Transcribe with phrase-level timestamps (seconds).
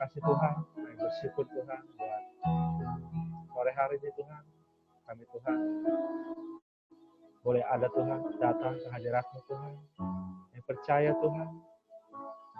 [0.00, 2.24] kasih Tuhan, kami bersyukur Tuhan buat
[3.52, 4.42] sore hari ini Tuhan.
[5.04, 5.56] Kami Tuhan
[7.44, 9.74] boleh ada Tuhan datang ke hadiratmu Tuhan.
[10.56, 11.48] Yang percaya Tuhan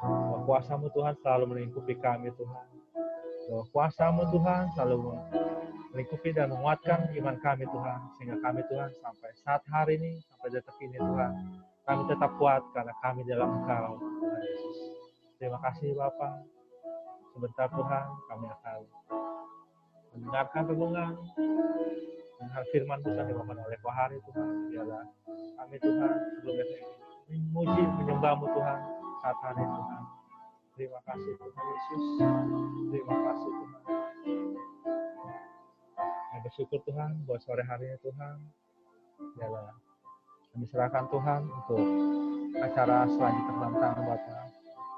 [0.04, 2.66] bahwa kuasamu Tuhan selalu melingkupi kami Tuhan.
[3.48, 5.16] Bahwa kuasamu Tuhan selalu
[5.96, 7.98] melingkupi dan menguatkan iman kami Tuhan.
[8.20, 11.32] Sehingga kami Tuhan sampai saat hari ini, sampai detik ini Tuhan.
[11.88, 14.76] Kami tetap kuat karena kami dalam Engkau Tuhan Yesus.
[15.40, 16.59] Terima kasih Bapak.
[17.30, 18.78] Sebentar Tuhan kami akan
[20.14, 21.12] mendengarkan renungan
[22.40, 24.48] dengan firman Tuhan dibawakan oleh Pak Hari Tuhan.
[24.72, 25.04] Biarlah
[25.60, 26.66] kami Tuhan sebelumnya
[27.30, 28.78] memuji, menyembahmu Tuhan
[29.22, 30.02] saat hari Tuhan.
[30.74, 32.04] Terima kasih Tuhan Yesus.
[32.90, 33.82] Terima kasih Tuhan.
[36.00, 38.36] Kami bersyukur Tuhan buat sore hari ini Tuhan.
[39.36, 39.76] Biarlah
[40.50, 41.84] kami serahkan Tuhan untuk
[42.58, 44.46] acara selanjutnya tangan Bapak.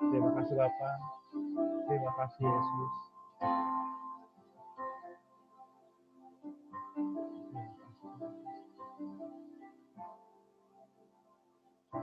[0.09, 1.22] Terima kasih Bapak.
[1.33, 2.95] Terima kasih Yesus.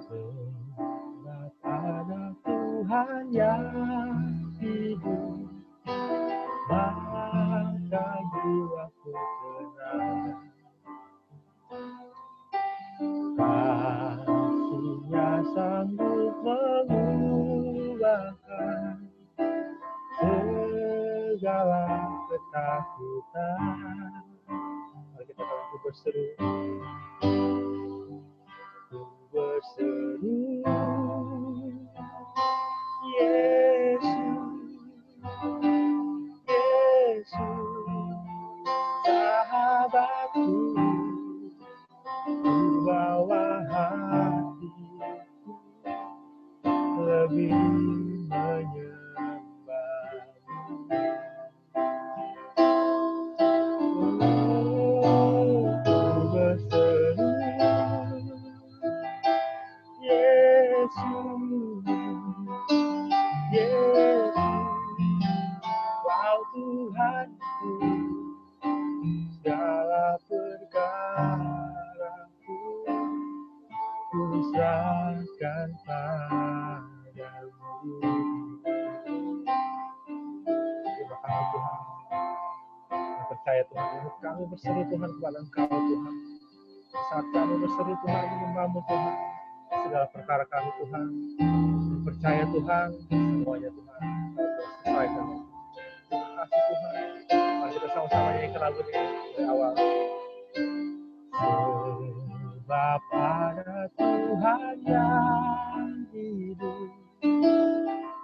[0.10, 3.70] Sebab ada Tuhan yang
[4.58, 5.46] hidup,
[6.66, 10.42] maka jiwaku tenang.
[13.38, 17.29] Kasihnya sanggup mengubahkan
[21.50, 21.82] segala
[22.30, 23.58] ketakutan.
[25.18, 26.26] Mari kita akan berseru.
[28.94, 29.02] Ku
[29.34, 30.62] berseru,
[33.18, 34.78] Yesus,
[36.46, 37.34] Yesus,
[39.02, 40.78] sahabatku,
[89.90, 91.08] segala perkara kami Tuhan,
[92.06, 94.02] percaya Tuhan, semuanya Tuhan,
[94.86, 95.28] selesaikan.
[96.06, 96.94] Terima kasih Tuhan.
[97.34, 99.74] Mari kita sama-sama nyanyikan lagu ini dari awal.
[102.70, 103.02] Sebab
[103.98, 106.94] Tuhan yang hidup,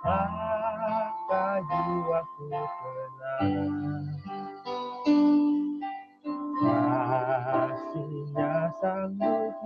[0.05, 2.45] maka jiwaku
[2.77, 4.05] tenang.
[6.61, 9.65] Kasihnya sanggup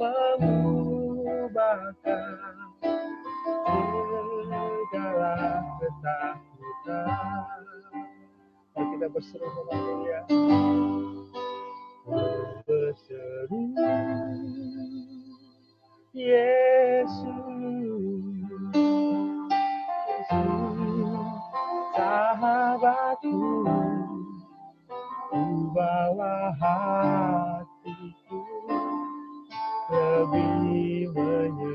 [1.40, 2.36] mengubahkan
[4.92, 7.64] segala ketakutan.
[8.76, 10.20] Mari kita berseru Haleluya.
[12.68, 13.72] Berseru
[16.12, 17.24] Yesus,
[20.12, 20.60] Yesus,
[21.96, 23.64] sahabatku,
[25.32, 27.59] ku bawa hatiku
[30.20, 31.69] lebih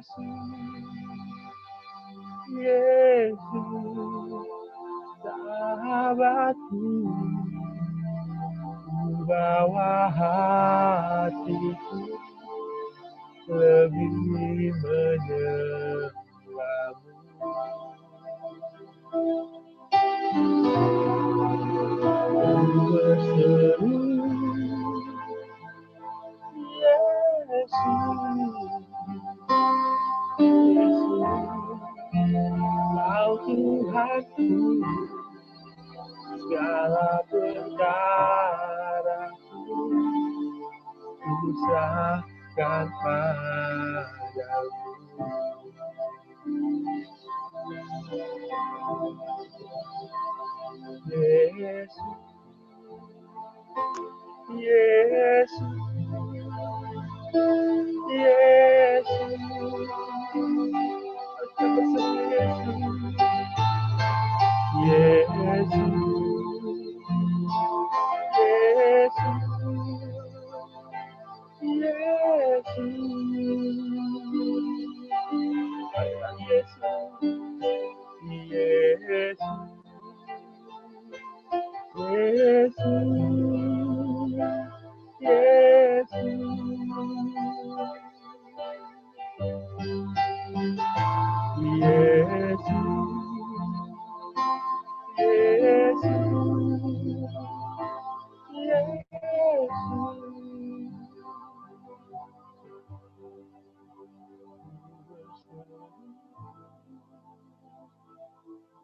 [0.00, 0.16] Yesus,
[2.56, 4.48] Yesus,
[5.20, 6.88] sahabatku,
[9.28, 12.00] bawa hatiku
[13.52, 16.16] lebih menyelamu.
[22.88, 23.79] Berselamu.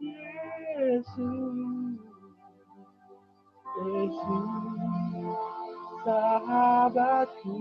[0.00, 1.98] Yesus,
[3.76, 4.50] Yesus,
[6.04, 7.58] sahabatku,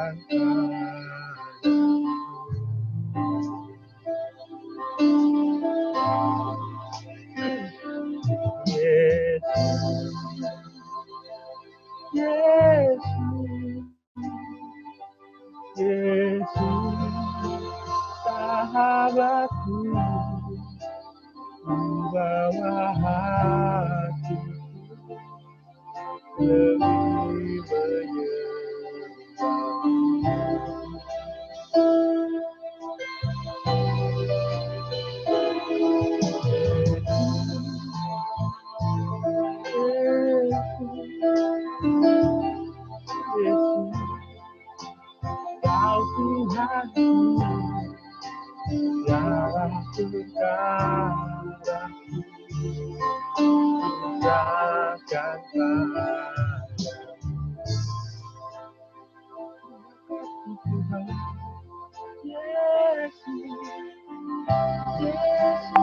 [0.07, 0.96] serahkan
[60.85, 61.25] padamu
[64.99, 65.76] Tuhan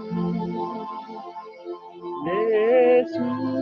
[2.26, 3.57] Yesus.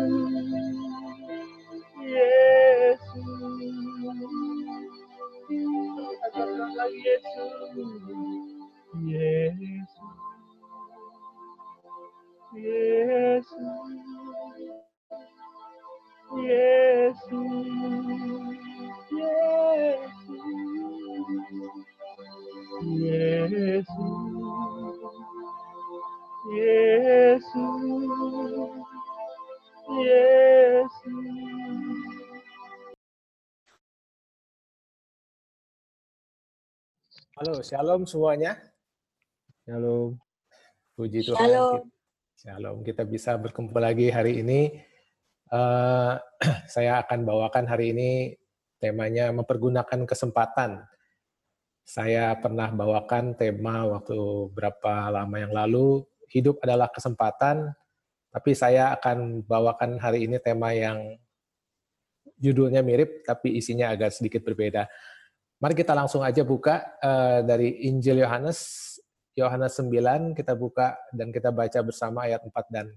[37.65, 38.53] Shalom semuanya.
[39.65, 40.21] Shalom.
[40.93, 41.41] Puji Tuhan.
[41.41, 41.81] Shalom.
[42.37, 42.77] Shalom.
[42.85, 44.85] Kita bisa berkumpul lagi hari ini.
[45.49, 46.13] Eh,
[46.73, 48.37] saya akan bawakan hari ini
[48.77, 50.85] temanya mempergunakan kesempatan.
[51.81, 54.17] Saya pernah bawakan tema waktu
[54.53, 57.77] berapa lama yang lalu, hidup adalah kesempatan,
[58.33, 60.97] tapi saya akan bawakan hari ini tema yang
[62.41, 64.89] judulnya mirip, tapi isinya agak sedikit berbeda.
[65.55, 68.91] Mari kita langsung aja buka uh, dari Injil Yohanes
[69.35, 72.87] Yohanes 9 kita buka dan kita baca bersama ayat 4 dan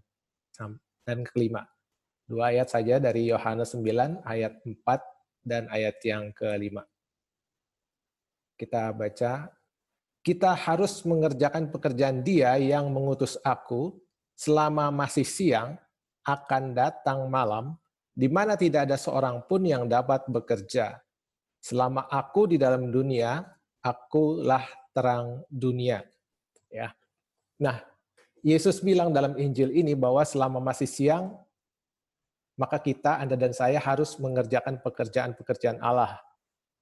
[1.06, 1.66] dan kelima.
[2.26, 4.74] Dua ayat saja dari Yohanes 9 ayat 4
[5.46, 6.82] dan ayat yang kelima.
[8.58, 9.54] Kita baca
[10.22, 13.98] kita harus mengerjakan pekerjaan Dia yang mengutus aku
[14.34, 15.78] selama masih siang
[16.26, 17.78] akan datang malam
[18.18, 20.98] di mana tidak ada seorang pun yang dapat bekerja
[21.68, 23.44] Selama aku di dalam dunia,
[23.84, 24.64] akulah
[24.96, 26.00] terang dunia.
[26.72, 26.96] Ya.
[27.60, 27.84] Nah,
[28.40, 31.36] Yesus bilang dalam Injil ini bahwa selama masih siang,
[32.56, 36.16] maka kita, Anda dan saya harus mengerjakan pekerjaan-pekerjaan Allah.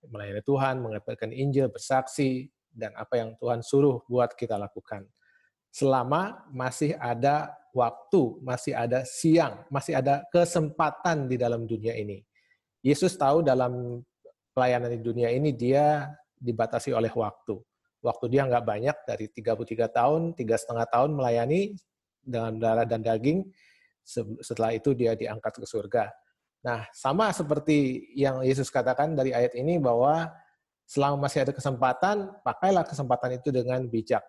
[0.06, 5.02] Melayani Tuhan, mengatakan Injil, bersaksi, dan apa yang Tuhan suruh buat kita lakukan.
[5.74, 12.22] Selama masih ada waktu, masih ada siang, masih ada kesempatan di dalam dunia ini.
[12.86, 13.98] Yesus tahu dalam
[14.56, 16.08] pelayanan di dunia ini dia
[16.40, 17.60] dibatasi oleh waktu.
[18.00, 21.76] Waktu dia nggak banyak dari 33 tahun, tiga setengah tahun melayani
[22.24, 23.44] dengan darah dan daging.
[24.40, 26.08] Setelah itu dia diangkat ke surga.
[26.64, 30.32] Nah, sama seperti yang Yesus katakan dari ayat ini bahwa
[30.86, 34.22] selama masih ada kesempatan, pakailah kesempatan itu dengan bijak.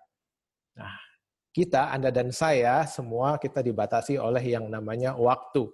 [0.74, 0.98] Nah,
[1.54, 5.70] kita, Anda dan saya, semua kita dibatasi oleh yang namanya waktu.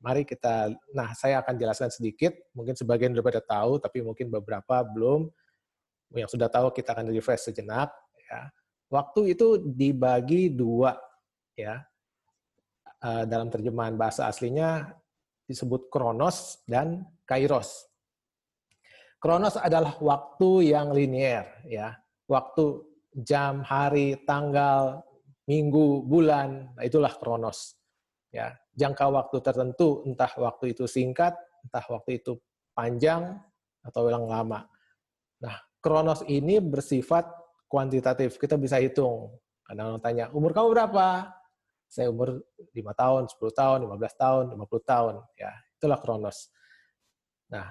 [0.00, 4.80] Mari kita, nah saya akan jelaskan sedikit, mungkin sebagian sudah pada tahu, tapi mungkin beberapa
[4.80, 5.28] belum.
[6.16, 7.92] Yang sudah tahu kita akan refresh sejenak.
[8.24, 8.48] Ya.
[8.88, 10.96] Waktu itu dibagi dua,
[11.52, 11.84] ya.
[13.00, 14.88] Eh, dalam terjemahan bahasa aslinya
[15.48, 17.88] disebut kronos dan kairos.
[19.20, 21.96] Kronos adalah waktu yang linier, ya.
[22.24, 22.88] Waktu
[23.20, 25.04] jam, hari, tanggal,
[25.44, 27.79] minggu, bulan, nah itulah kronos.
[28.30, 31.34] Ya, jangka waktu tertentu, entah waktu itu singkat,
[31.66, 32.38] entah waktu itu
[32.72, 33.42] panjang,
[33.84, 34.68] atau yang lama.
[35.40, 37.26] Nah, kronos ini bersifat
[37.66, 38.36] kuantitatif.
[38.36, 39.40] Kita bisa hitung.
[39.64, 41.32] Kadang orang tanya, umur kamu berapa?
[41.90, 42.38] Saya umur
[42.70, 45.14] 5 tahun, 10 tahun, 15 tahun, 50 tahun.
[45.34, 46.50] Ya, itulah kronos.
[47.50, 47.66] Nah,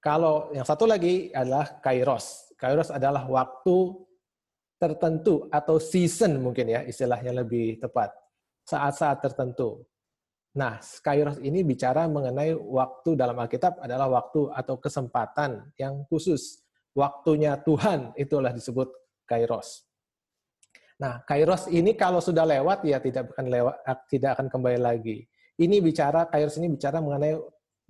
[0.00, 2.52] kalau yang satu lagi adalah kairos.
[2.60, 3.96] Kairos adalah waktu
[4.80, 8.12] tertentu atau season mungkin ya, istilahnya lebih tepat.
[8.70, 9.82] Saat-saat tertentu.
[10.54, 16.62] Nah, kairos ini bicara mengenai waktu dalam Alkitab adalah waktu atau kesempatan yang khusus.
[16.94, 18.90] Waktunya Tuhan itulah disebut
[19.26, 19.86] kairos.
[21.02, 23.74] Nah, kairos ini kalau sudah lewat ya tidak akan lewat
[24.06, 25.26] tidak akan kembali lagi.
[25.58, 27.38] Ini bicara kairos ini bicara mengenai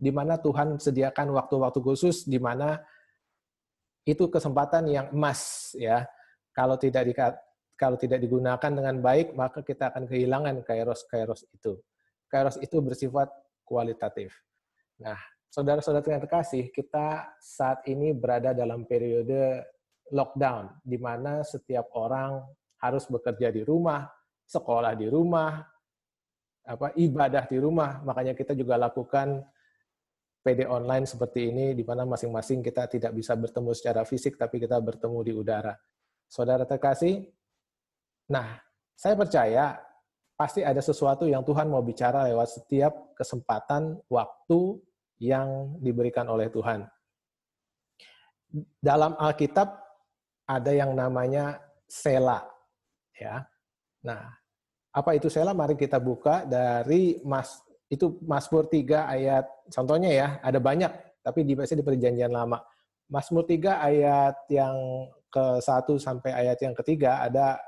[0.00, 2.80] di mana Tuhan sediakan waktu-waktu khusus di mana
[4.08, 6.08] itu kesempatan yang emas ya.
[6.56, 7.08] Kalau tidak
[7.80, 11.80] kalau tidak digunakan dengan baik maka kita akan kehilangan kairos-kairos itu.
[12.28, 13.32] Kairos itu bersifat
[13.64, 14.36] kualitatif.
[15.00, 15.16] Nah,
[15.48, 19.64] saudara-saudara yang terkasih, kita saat ini berada dalam periode
[20.12, 22.44] lockdown, di mana setiap orang
[22.84, 24.04] harus bekerja di rumah,
[24.44, 25.64] sekolah di rumah,
[26.68, 28.04] apa ibadah di rumah.
[28.04, 29.40] Makanya kita juga lakukan
[30.44, 34.76] PD online seperti ini, di mana masing-masing kita tidak bisa bertemu secara fisik, tapi kita
[34.78, 35.74] bertemu di udara.
[36.30, 37.26] Saudara terkasih,
[38.30, 38.56] nah,
[38.94, 39.76] saya percaya
[40.40, 44.80] pasti ada sesuatu yang Tuhan mau bicara lewat setiap kesempatan waktu
[45.20, 46.88] yang diberikan oleh Tuhan.
[48.80, 49.68] Dalam Alkitab
[50.48, 52.42] ada yang namanya sela,
[53.14, 53.44] ya.
[54.00, 54.32] Nah,
[54.90, 55.52] apa itu sela?
[55.52, 57.60] Mari kita buka dari Mas
[57.92, 62.58] itu Mazmur 3 ayat contohnya ya, ada banyak tapi di di perjanjian lama.
[63.12, 64.76] Mazmur 3 ayat yang
[65.30, 67.60] ke-1 sampai ayat yang ketiga ada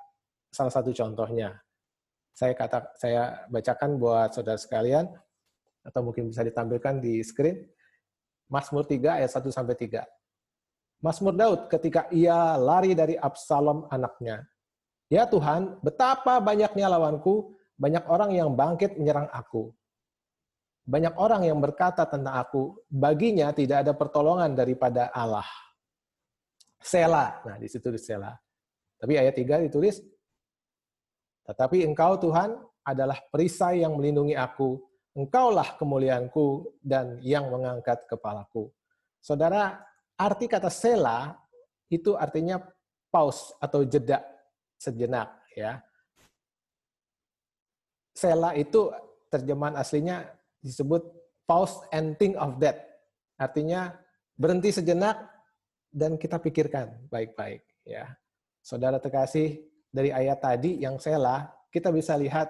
[0.52, 1.56] salah satu contohnya.
[2.32, 5.08] Saya kata saya bacakan buat saudara sekalian
[5.82, 7.64] atau mungkin bisa ditampilkan di screen.
[8.52, 10.04] Mazmur 3 ayat 1 sampai 3.
[11.02, 14.44] Mazmur Daud ketika ia lari dari Absalom anaknya.
[15.08, 19.72] Ya Tuhan, betapa banyaknya lawanku, banyak orang yang bangkit menyerang aku.
[20.84, 25.46] Banyak orang yang berkata tentang aku, baginya tidak ada pertolongan daripada Allah.
[26.82, 27.40] Sela.
[27.46, 28.34] Nah, di situ di Sela.
[28.98, 30.00] Tapi ayat 3 ditulis,
[31.46, 34.78] tetapi engkau Tuhan adalah perisai yang melindungi aku,
[35.14, 38.70] engkaulah kemuliaanku dan yang mengangkat kepalaku.
[39.22, 39.78] Saudara,
[40.18, 41.34] arti kata sela
[41.90, 42.58] itu artinya
[43.12, 44.24] pause atau jeda
[44.80, 45.78] sejenak ya.
[48.12, 48.90] Sela itu
[49.30, 50.26] terjemahan aslinya
[50.62, 51.02] disebut
[51.46, 52.86] pause and think of that.
[53.36, 53.94] Artinya
[54.36, 55.18] berhenti sejenak
[55.92, 58.14] dan kita pikirkan baik-baik ya.
[58.62, 59.58] Saudara terkasih,
[59.92, 62.48] dari ayat tadi yang sela, kita bisa lihat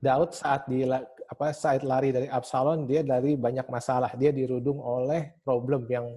[0.00, 0.88] Daud saat di
[1.28, 6.16] apa saat lari dari Absalom dia dari banyak masalah, dia dirudung oleh problem yang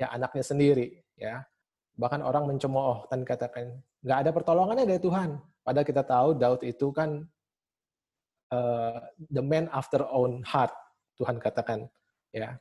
[0.00, 0.86] ya anaknya sendiri
[1.20, 1.44] ya.
[1.94, 5.36] Bahkan orang mencemooh dan katakan nggak ada pertolongannya dari Tuhan.
[5.64, 7.24] Padahal kita tahu Daud itu kan
[8.52, 8.98] uh,
[9.32, 10.72] the man after own heart,
[11.16, 11.88] Tuhan katakan,
[12.34, 12.58] ya.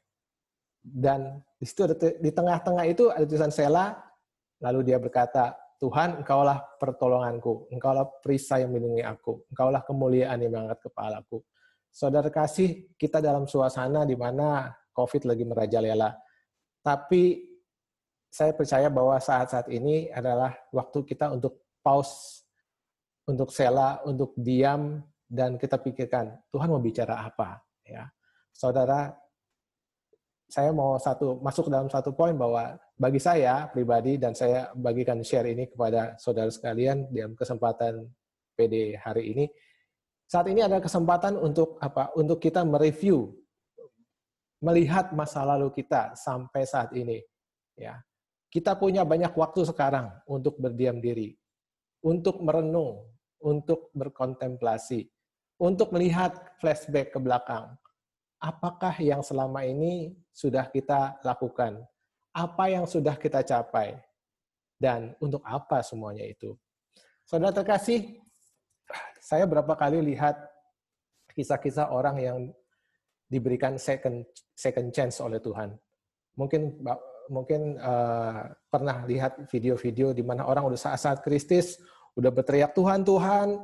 [0.84, 3.96] Dan di situ di tengah-tengah itu ada tulisan Sela,
[4.60, 10.88] lalu dia berkata, Tuhan, engkaulah pertolonganku, engkaulah perisai yang melindungi aku, engkaulah kemuliaan yang mengangkat
[10.88, 11.44] kepalaku.
[11.92, 16.16] Saudara kasih, kita dalam suasana di mana COVID lagi merajalela.
[16.80, 17.44] Tapi
[18.32, 22.48] saya percaya bahwa saat-saat ini adalah waktu kita untuk pause,
[23.28, 27.60] untuk sela, untuk diam, dan kita pikirkan Tuhan mau bicara apa.
[27.84, 28.08] Ya,
[28.56, 29.12] saudara,
[30.48, 35.50] saya mau satu masuk dalam satu poin bahwa bagi saya pribadi dan saya bagikan share
[35.50, 38.06] ini kepada saudara sekalian dalam kesempatan
[38.54, 39.46] PD hari ini.
[40.30, 42.14] Saat ini ada kesempatan untuk apa?
[42.18, 43.34] Untuk kita mereview,
[44.64, 47.22] melihat masa lalu kita sampai saat ini.
[47.76, 48.02] Ya,
[48.54, 51.34] kita punya banyak waktu sekarang untuk berdiam diri,
[52.06, 53.10] untuk merenung,
[53.42, 55.10] untuk berkontemplasi,
[55.58, 57.74] untuk melihat flashback ke belakang.
[58.38, 61.82] Apakah yang selama ini sudah kita lakukan?
[62.34, 63.96] Apa yang sudah kita capai?
[64.76, 66.58] Dan untuk apa semuanya itu?
[67.24, 68.20] Saudara terkasih,
[69.22, 70.36] saya berapa kali lihat
[71.32, 72.38] kisah-kisah orang yang
[73.32, 75.74] diberikan second second chance oleh Tuhan.
[76.36, 76.84] Mungkin
[77.32, 81.80] mungkin uh, pernah lihat video-video di mana orang udah saat-saat kristis,
[82.20, 83.64] udah berteriak Tuhan, Tuhan,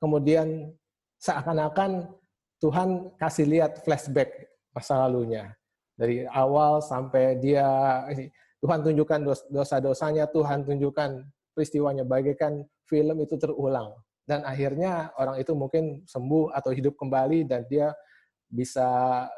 [0.00, 0.72] kemudian
[1.20, 2.08] seakan-akan
[2.56, 5.52] Tuhan kasih lihat flashback masa lalunya.
[5.96, 7.64] Dari awal sampai dia,
[8.60, 11.24] Tuhan tunjukkan dosa-dosanya, Tuhan tunjukkan
[11.56, 13.96] peristiwanya, bagaikan film itu terulang.
[14.28, 17.96] Dan akhirnya orang itu mungkin sembuh atau hidup kembali dan dia
[18.50, 18.86] bisa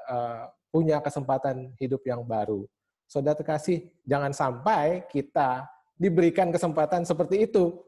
[0.08, 2.66] uh, punya kesempatan hidup yang baru.
[3.08, 5.64] Saudara terkasih, jangan sampai kita
[5.96, 7.84] diberikan kesempatan seperti itu.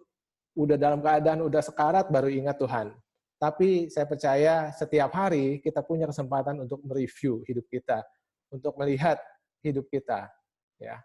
[0.57, 2.93] Udah dalam keadaan udah sekarat baru ingat Tuhan.
[3.41, 8.05] Tapi saya percaya setiap hari kita punya kesempatan untuk mereview hidup kita,
[8.51, 9.17] untuk melihat
[9.65, 10.29] hidup kita.
[10.77, 11.01] Ya,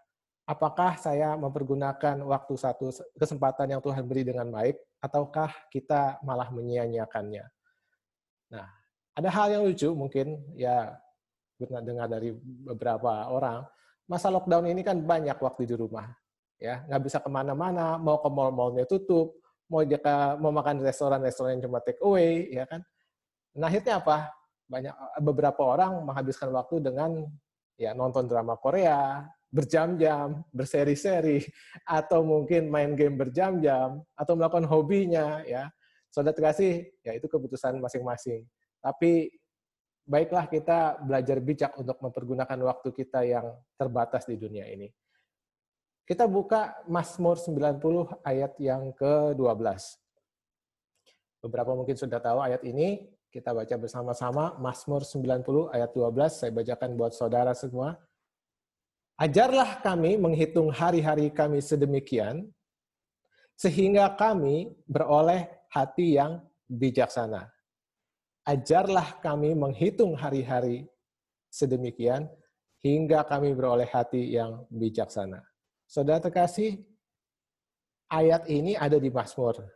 [0.46, 7.44] apakah saya mempergunakan waktu satu kesempatan yang Tuhan beri dengan baik, ataukah kita malah menyia-nyiakannya?
[8.52, 8.66] Nah,
[9.16, 10.94] ada hal yang lucu mungkin ya
[11.56, 13.64] pernah dengar dari beberapa orang
[14.06, 16.06] masa lockdown ini kan banyak waktu di rumah,
[16.62, 19.34] ya nggak bisa ke mana-mana, mau ke mall-mallnya tutup,
[19.66, 22.86] mau jika mau makan restoran-restoran yang cuma take away, ya kan.
[23.58, 24.30] Nah akhirnya apa?
[24.66, 27.22] Banyak beberapa orang menghabiskan waktu dengan
[27.78, 29.26] ya nonton drama Korea
[29.56, 31.40] berjam-jam, berseri-seri,
[31.98, 35.70] atau mungkin main game berjam-jam, atau melakukan hobinya, ya.
[36.10, 38.44] Saudara terkasih, ya itu keputusan masing-masing.
[38.80, 39.28] Tapi
[40.06, 44.88] baiklah kita belajar bijak untuk mempergunakan waktu kita yang terbatas di dunia ini.
[46.06, 49.66] Kita buka Mazmur 90 ayat yang ke-12.
[51.42, 56.90] Beberapa mungkin sudah tahu ayat ini, kita baca bersama-sama Mazmur 90 ayat 12, saya bacakan
[56.96, 58.00] buat saudara semua.
[59.20, 62.48] Ajarlah kami menghitung hari-hari kami sedemikian,
[63.60, 67.52] sehingga kami beroleh hati yang bijaksana
[68.46, 70.86] ajarlah kami menghitung hari-hari
[71.50, 72.30] sedemikian
[72.80, 75.42] hingga kami beroleh hati yang bijaksana.
[75.90, 76.78] Saudara terkasih,
[78.06, 79.66] ayat ini ada di Mazmur.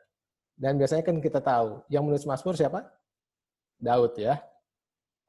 [0.55, 2.87] Dan biasanya kan kita tahu, yang menulis Mazmur siapa?
[3.81, 4.39] Daud ya.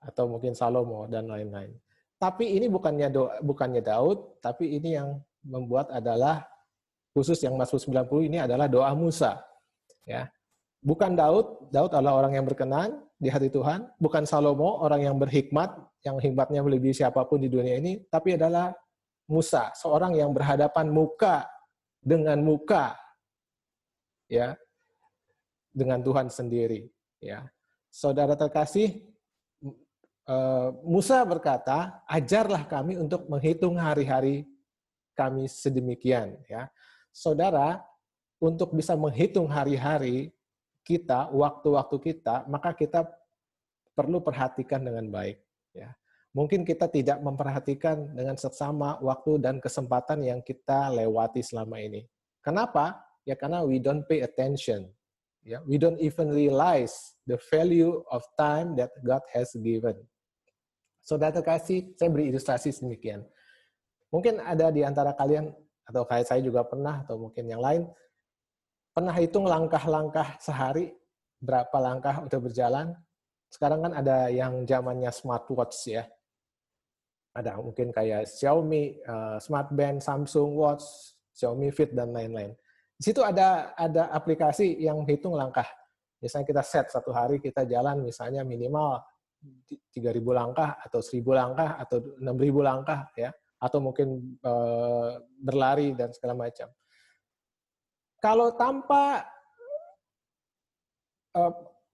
[0.04, 1.74] Atau mungkin Salomo dan lain-lain.
[2.22, 6.46] Tapi ini bukannya doa, bukannya Daud, tapi ini yang membuat adalah
[7.18, 9.42] khusus yang Mazmur 90 ini adalah doa Musa.
[10.06, 10.30] Ya.
[10.82, 15.74] Bukan Daud, Daud adalah orang yang berkenan di hati Tuhan, bukan Salomo, orang yang berhikmat,
[16.02, 18.74] yang hikmatnya melebihi siapa pun di dunia ini, tapi adalah
[19.30, 21.46] Musa, seorang yang berhadapan muka
[22.02, 22.98] dengan muka
[24.26, 24.58] ya
[25.70, 26.90] dengan Tuhan sendiri
[27.22, 27.46] ya.
[27.92, 29.12] Saudara terkasih,
[30.32, 34.46] Eh, Musa berkata, ajarlah kami untuk menghitung hari-hari
[35.18, 36.40] kami sedemikian.
[36.46, 36.70] Ya,
[37.12, 37.84] saudara,
[38.38, 40.32] untuk bisa menghitung hari-hari
[40.86, 43.10] kita, waktu-waktu kita, maka kita
[43.98, 45.42] perlu perhatikan dengan baik.
[45.74, 45.92] Ya,
[46.32, 52.06] mungkin kita tidak memperhatikan dengan sesama waktu dan kesempatan yang kita lewati selama ini.
[52.40, 53.04] Kenapa?
[53.26, 54.90] Ya karena we don't pay attention.
[55.42, 59.98] Ya, we don't even realize the value of time that God has given.
[61.02, 63.26] Saudara terkasih, saya beri ilustrasi sedemikian.
[64.14, 65.50] Mungkin ada di antara kalian,
[65.90, 67.90] atau kayak saya juga pernah, atau mungkin yang lain,
[68.94, 70.94] pernah hitung langkah-langkah sehari,
[71.42, 72.88] berapa langkah udah berjalan.
[73.50, 76.06] Sekarang kan ada yang zamannya smartwatch ya.
[77.34, 80.86] Ada mungkin kayak Xiaomi, uh, Smartband, Samsung Watch,
[81.34, 82.54] Xiaomi Fit, dan lain-lain.
[83.02, 85.66] Di situ ada ada aplikasi yang hitung langkah.
[86.22, 89.02] Misalnya kita set satu hari kita jalan misalnya minimal
[89.90, 94.54] 3.000 langkah atau 1.000 langkah atau 6.000 langkah ya atau mungkin e,
[95.42, 96.70] berlari dan segala macam.
[98.22, 99.26] Kalau tanpa
[101.34, 101.42] e,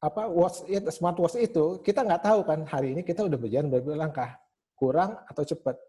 [0.04, 4.36] apa watch smartwatch itu kita nggak tahu kan hari ini kita udah berjalan berapa langkah
[4.76, 5.80] kurang atau cepat.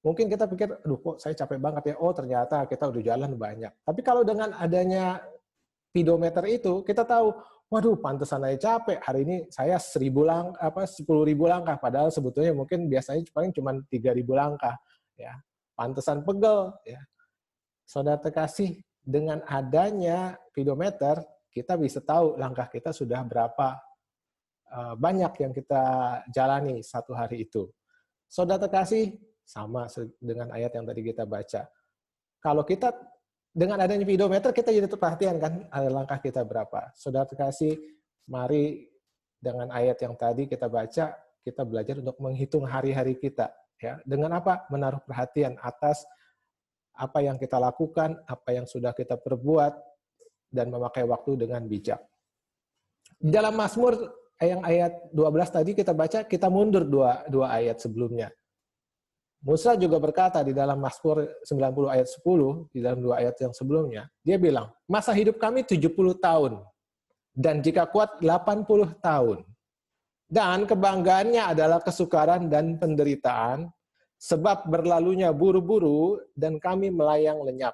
[0.00, 1.94] Mungkin kita pikir, aduh kok saya capek banget ya.
[2.00, 3.72] Oh ternyata kita udah jalan banyak.
[3.84, 5.20] Tapi kalau dengan adanya
[5.92, 7.34] pedometer itu kita tahu
[7.70, 12.50] waduh pantesan aja capek hari ini saya seribu lang apa sepuluh ribu langkah padahal sebetulnya
[12.50, 14.74] mungkin biasanya paling cuma tiga ribu langkah
[15.14, 15.38] ya
[15.78, 16.98] pantesan pegel ya
[17.86, 23.78] saudara terkasih dengan adanya pedometer kita bisa tahu langkah kita sudah berapa
[24.70, 25.82] uh, banyak yang kita
[26.30, 27.70] jalani satu hari itu
[28.26, 29.14] saudara terkasih
[29.50, 29.90] sama
[30.22, 31.66] dengan ayat yang tadi kita baca
[32.40, 32.94] kalau kita
[33.50, 36.94] dengan adanya pedometer kita jadi perhatian kan ada langkah kita berapa.
[36.96, 37.76] Saudara terkasih,
[38.30, 38.88] mari
[39.36, 41.12] dengan ayat yang tadi kita baca,
[41.44, 43.52] kita belajar untuk menghitung hari-hari kita.
[43.80, 44.68] Ya, dengan apa?
[44.68, 46.04] Menaruh perhatian atas
[46.94, 49.72] apa yang kita lakukan, apa yang sudah kita perbuat,
[50.52, 51.98] dan memakai waktu dengan bijak.
[53.16, 53.96] Dalam Mazmur
[54.40, 58.28] yang ayat 12 tadi kita baca, kita mundur dua, dua ayat sebelumnya.
[59.40, 64.04] Musa juga berkata di dalam Mazmur 90 ayat 10, di dalam dua ayat yang sebelumnya,
[64.20, 65.88] dia bilang, masa hidup kami 70
[66.20, 66.60] tahun,
[67.32, 69.48] dan jika kuat 80 tahun.
[70.30, 73.72] Dan kebanggaannya adalah kesukaran dan penderitaan,
[74.20, 77.72] sebab berlalunya buru-buru dan kami melayang lenyap.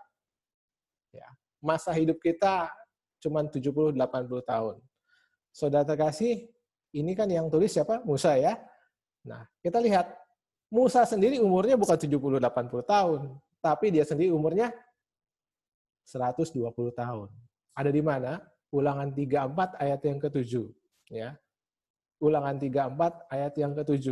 [1.10, 1.26] Ya,
[1.58, 2.70] masa hidup kita
[3.18, 3.98] cuma 70-80
[4.46, 4.78] tahun.
[5.50, 6.46] Saudara terkasih,
[6.94, 8.06] ini kan yang tulis siapa?
[8.06, 8.54] Musa ya.
[9.26, 10.25] Nah, kita lihat
[10.66, 12.42] Musa sendiri umurnya bukan 70-80
[12.82, 13.20] tahun,
[13.62, 14.74] tapi dia sendiri umurnya
[16.06, 17.28] 120 tahun.
[17.74, 18.42] Ada di mana?
[18.74, 20.52] Ulangan 34 ayat yang ke-7.
[21.10, 21.38] Ya.
[22.18, 24.06] Ulangan 34 ayat yang ke-7.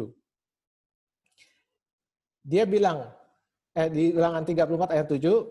[2.45, 3.09] Dia bilang,
[3.75, 5.49] eh, di ulangan 34 ayat 7,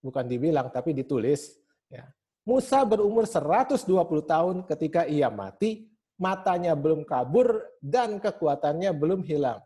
[0.00, 1.60] bukan dibilang, tapi ditulis.
[1.92, 2.08] Ya.
[2.48, 9.60] Musa berumur 120 tahun ketika ia mati, matanya belum kabur, dan kekuatannya belum hilang.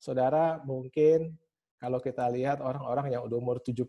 [0.00, 1.36] Saudara, mungkin
[1.76, 3.84] kalau kita lihat orang-orang yang udah umur 70,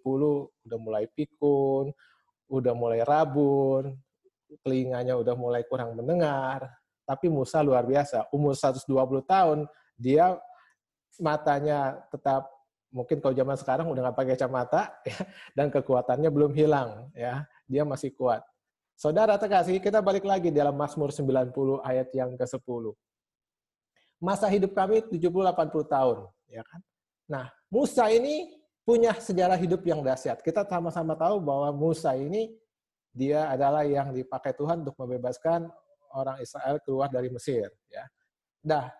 [0.68, 1.96] udah mulai pikun,
[2.52, 3.96] udah mulai rabun,
[4.60, 6.68] telinganya udah mulai kurang mendengar,
[7.08, 8.28] tapi Musa luar biasa.
[8.36, 8.84] Umur 120
[9.24, 9.60] tahun,
[9.96, 10.36] dia
[11.16, 12.52] matanya tetap
[12.92, 15.20] mungkin kalau zaman sekarang udah nggak pakai kacamata ya,
[15.56, 17.48] dan kekuatannya belum hilang ya.
[17.72, 18.44] Dia masih kuat.
[19.00, 21.56] Saudara terkasih kita balik lagi dalam Mazmur 90
[21.88, 22.92] ayat yang ke-10
[24.22, 26.18] masa hidup kami 70-80 tahun.
[26.46, 26.80] ya kan?
[27.26, 28.54] Nah, Musa ini
[28.86, 30.46] punya sejarah hidup yang dahsyat.
[30.46, 32.54] Kita sama-sama tahu bahwa Musa ini
[33.12, 35.68] dia adalah yang dipakai Tuhan untuk membebaskan
[36.14, 37.68] orang Israel keluar dari Mesir.
[37.90, 38.06] Ya.
[38.62, 38.94] Nah,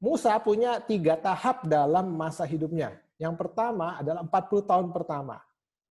[0.00, 2.96] Musa punya tiga tahap dalam masa hidupnya.
[3.20, 5.36] Yang pertama adalah 40 tahun pertama.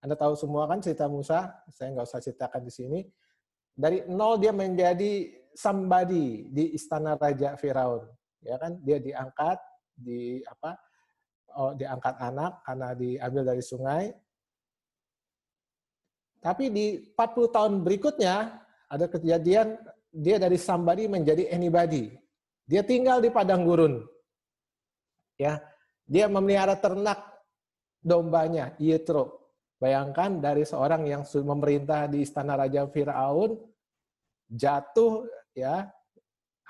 [0.00, 3.00] Anda tahu semua kan cerita Musa, saya nggak usah ceritakan di sini.
[3.70, 8.02] Dari nol dia menjadi somebody di istana Raja Firaun
[8.44, 8.76] ya kan?
[8.84, 9.58] Dia diangkat
[9.96, 10.76] di apa
[11.56, 14.04] oh, diangkat anak karena diambil dari sungai.
[16.40, 18.36] Tapi di 40 tahun berikutnya
[18.88, 19.76] ada kejadian
[20.08, 22.08] dia dari somebody menjadi anybody.
[22.64, 24.00] Dia tinggal di padang gurun.
[25.36, 25.60] Ya
[26.10, 27.22] Dia memelihara ternak
[28.02, 29.52] dombanya, Yitro.
[29.78, 33.56] Bayangkan dari seorang yang memerintah di istana Raja Firaun
[34.50, 35.24] jatuh
[35.54, 35.86] ya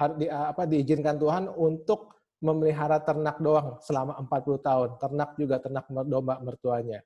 [0.01, 4.89] harus di, apa diizinkan Tuhan untuk memelihara ternak doang selama 40 tahun.
[4.97, 7.05] Ternak juga ternak domba mertuanya.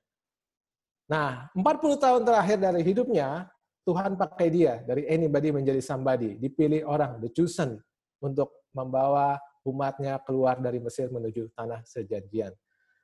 [1.11, 3.51] Nah, 40 tahun terakhir dari hidupnya,
[3.85, 7.77] Tuhan pakai dia dari anybody menjadi somebody, dipilih orang, the chosen
[8.23, 12.55] untuk membawa umatnya keluar dari Mesir menuju tanah sejanjian.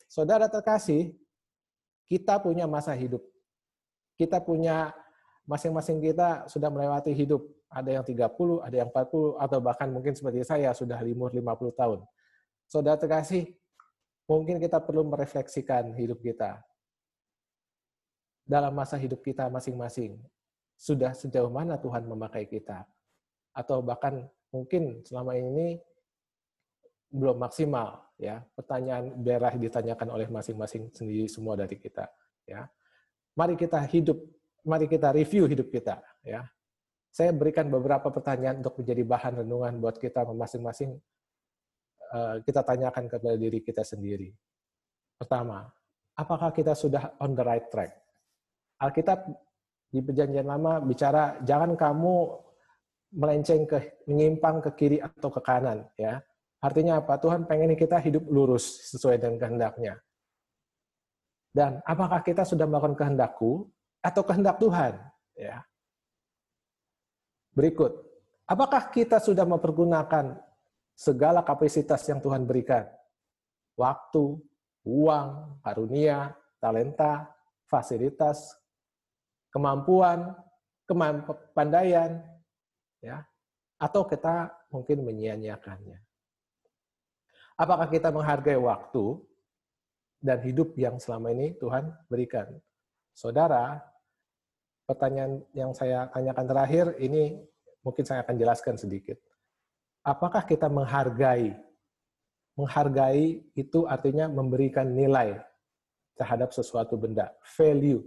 [0.09, 1.13] Saudara terkasih,
[2.09, 3.21] kita punya masa hidup.
[4.17, 4.89] Kita punya
[5.45, 7.45] masing-masing kita sudah melewati hidup.
[7.71, 11.99] Ada yang 30, ada yang 40, atau bahkan mungkin seperti saya sudah limur 50 tahun.
[12.67, 13.55] Saudara terkasih,
[14.27, 16.59] mungkin kita perlu merefleksikan hidup kita.
[18.43, 20.19] Dalam masa hidup kita masing-masing,
[20.75, 22.83] sudah sejauh mana Tuhan memakai kita?
[23.55, 25.79] Atau bahkan mungkin selama ini
[27.11, 32.07] belum maksimal ya pertanyaan daerah ditanyakan oleh masing-masing sendiri semua dari kita
[32.47, 32.71] ya
[33.35, 34.15] mari kita hidup
[34.63, 36.47] mari kita review hidup kita ya
[37.11, 40.95] saya berikan beberapa pertanyaan untuk menjadi bahan renungan buat kita masing-masing
[42.15, 44.31] uh, kita tanyakan kepada diri kita sendiri
[45.19, 45.67] pertama
[46.15, 47.93] apakah kita sudah on the right track
[48.81, 49.27] Alkitab
[49.91, 52.15] di perjanjian lama bicara jangan kamu
[53.11, 56.23] melenceng ke menyimpang ke kiri atau ke kanan ya
[56.61, 57.17] Artinya apa?
[57.17, 59.97] Tuhan pengen kita hidup lurus sesuai dengan kehendaknya.
[61.49, 63.65] Dan apakah kita sudah melakukan kehendakku
[64.05, 64.93] atau kehendak Tuhan?
[65.33, 65.65] Ya.
[67.51, 67.91] Berikut,
[68.47, 70.39] apakah kita sudah mempergunakan
[70.95, 72.87] segala kapasitas yang Tuhan berikan?
[73.75, 74.39] Waktu,
[74.87, 76.31] uang, karunia,
[76.63, 77.27] talenta,
[77.67, 78.55] fasilitas,
[79.51, 80.31] kemampuan,
[80.87, 82.23] kepandaian,
[83.03, 83.23] ya,
[83.81, 85.99] atau kita mungkin menyia-nyiakannya.
[87.59, 89.19] Apakah kita menghargai waktu
[90.23, 92.47] dan hidup yang selama ini Tuhan berikan?
[93.11, 93.90] Saudara,
[94.91, 97.39] pertanyaan yang saya tanyakan terakhir ini
[97.79, 99.15] mungkin saya akan jelaskan sedikit.
[100.03, 101.55] Apakah kita menghargai?
[102.59, 105.39] Menghargai itu artinya memberikan nilai
[106.19, 108.03] terhadap sesuatu benda, value.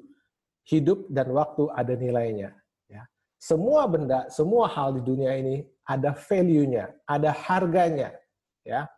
[0.68, 2.52] Hidup dan waktu ada nilainya.
[2.88, 3.08] Ya.
[3.40, 8.12] Semua benda, semua hal di dunia ini ada value-nya, ada harganya.
[8.64, 8.88] Ya,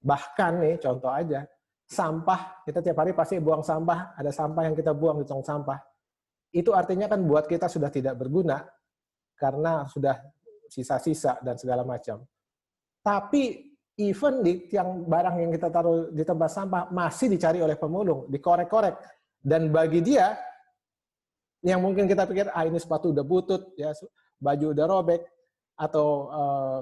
[0.00, 1.44] Bahkan nih, contoh aja,
[1.84, 5.76] sampah, kita tiap hari pasti buang sampah, ada sampah yang kita buang di tong sampah.
[6.50, 8.66] Itu artinya kan buat kita sudah tidak berguna,
[9.38, 10.18] karena sudah
[10.66, 12.22] sisa-sisa dan segala macam.
[13.00, 18.26] Tapi even di yang barang yang kita taruh di tempat sampah masih dicari oleh pemulung,
[18.28, 18.98] dikorek-korek.
[19.40, 20.36] Dan bagi dia,
[21.64, 23.94] yang mungkin kita pikir, ah ini sepatu udah butut, ya
[24.36, 25.22] baju udah robek,
[25.80, 26.78] atau uh,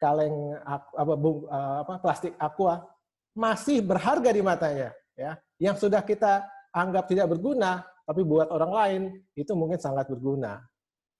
[0.00, 2.86] kaleng apa, eh, apa plastik aqua
[3.34, 9.02] masih berharga di matanya ya yang sudah kita anggap tidak berguna tapi buat orang lain
[9.36, 10.64] itu mungkin sangat berguna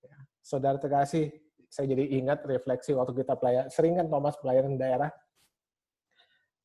[0.00, 0.16] ya.
[0.40, 1.28] saudara terkasih
[1.68, 5.12] saya jadi ingat refleksi waktu kita pelayan sering kan Thomas pelayanan daerah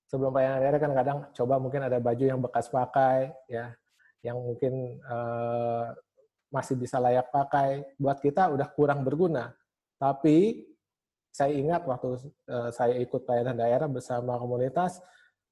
[0.07, 3.75] sebelum pelayanan daerah kan kadang coba mungkin ada baju yang bekas pakai ya
[4.23, 5.91] yang mungkin uh,
[6.47, 9.51] masih bisa layak pakai buat kita udah kurang berguna
[9.99, 10.63] tapi
[11.33, 15.01] saya ingat waktu uh, saya ikut pelayanan daerah bersama komunitas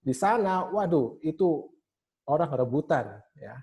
[0.01, 1.69] di sana, waduh itu
[2.25, 3.53] orang rebutan ya.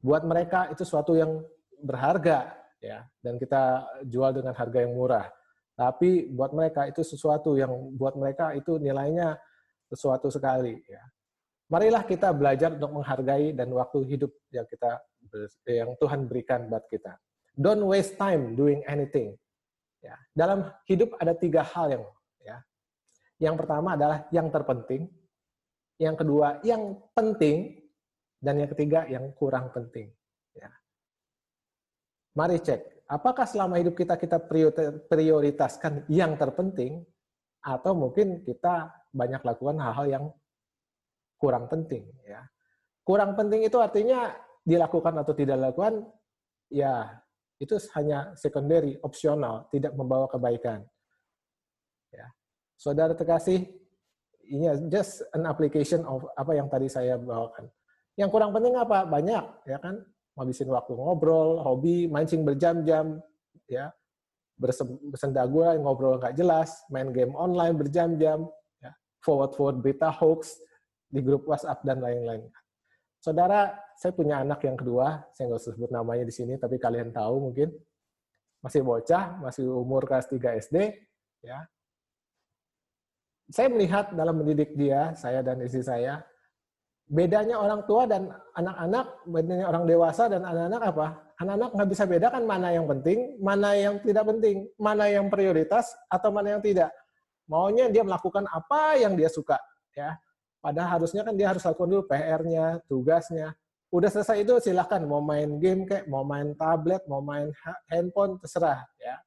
[0.00, 1.44] Buat mereka itu suatu yang
[1.80, 5.28] berharga ya dan kita jual dengan harga yang murah.
[5.76, 9.36] Tapi buat mereka itu sesuatu yang buat mereka itu nilainya
[9.88, 11.00] sesuatu sekali ya.
[11.70, 15.00] Marilah kita belajar untuk menghargai dan waktu hidup yang kita
[15.68, 17.14] yang Tuhan berikan buat kita.
[17.54, 19.38] Don't waste time doing anything
[20.00, 22.04] Ya, dalam hidup ada tiga hal yang
[22.40, 22.56] ya.
[23.40, 25.08] Yang pertama adalah yang terpenting,
[26.00, 27.79] yang kedua yang penting,
[28.40, 30.08] dan yang ketiga yang kurang penting.
[30.56, 30.72] Ya.
[32.34, 34.40] Mari cek, apakah selama hidup kita kita
[35.06, 37.04] prioritaskan yang terpenting,
[37.60, 40.24] atau mungkin kita banyak lakukan hal-hal yang
[41.36, 42.08] kurang penting.
[42.24, 42.48] Ya.
[43.04, 44.32] Kurang penting itu artinya
[44.64, 46.08] dilakukan atau tidak dilakukan,
[46.72, 47.20] ya
[47.60, 50.80] itu hanya secondary, opsional, tidak membawa kebaikan.
[52.08, 52.32] Ya.
[52.80, 53.68] Saudara terkasih,
[54.48, 57.68] ini just an application of apa yang tadi saya bawakan.
[58.20, 59.08] Yang kurang penting apa?
[59.08, 60.04] Banyak, ya kan?
[60.36, 63.16] Habisin waktu ngobrol, hobi, mancing berjam-jam,
[63.64, 63.88] ya.
[65.08, 68.44] Bersendagura, ngobrol nggak jelas, main game online berjam-jam,
[68.84, 68.92] ya.
[69.24, 70.60] forward-forward berita hoax
[71.08, 72.44] di grup WhatsApp dan lain-lain.
[73.24, 77.12] Saudara, saya punya anak yang kedua, saya nggak usah sebut namanya di sini, tapi kalian
[77.12, 77.72] tahu mungkin.
[78.60, 80.76] Masih bocah, masih umur kelas 3 SD,
[81.40, 81.64] ya.
[83.48, 86.20] saya melihat dalam mendidik dia, saya dan istri saya,
[87.10, 91.06] bedanya orang tua dan anak-anak, bedanya orang dewasa dan anak-anak apa?
[91.42, 96.30] Anak-anak nggak bisa bedakan mana yang penting, mana yang tidak penting, mana yang prioritas atau
[96.30, 96.94] mana yang tidak.
[97.50, 99.58] Maunya dia melakukan apa yang dia suka,
[99.90, 100.14] ya.
[100.62, 103.58] Padahal harusnya kan dia harus lakukan dulu PR-nya, tugasnya.
[103.90, 107.50] Udah selesai itu silahkan mau main game kayak, mau main tablet, mau main
[107.90, 109.18] handphone, terserah, ya.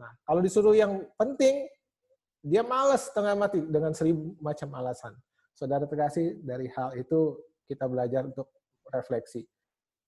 [0.00, 1.68] Nah, kalau disuruh yang penting,
[2.40, 5.12] dia males setengah mati dengan seribu macam alasan.
[5.56, 8.52] Saudara terkasih, dari hal itu kita belajar untuk
[8.92, 9.48] refleksi.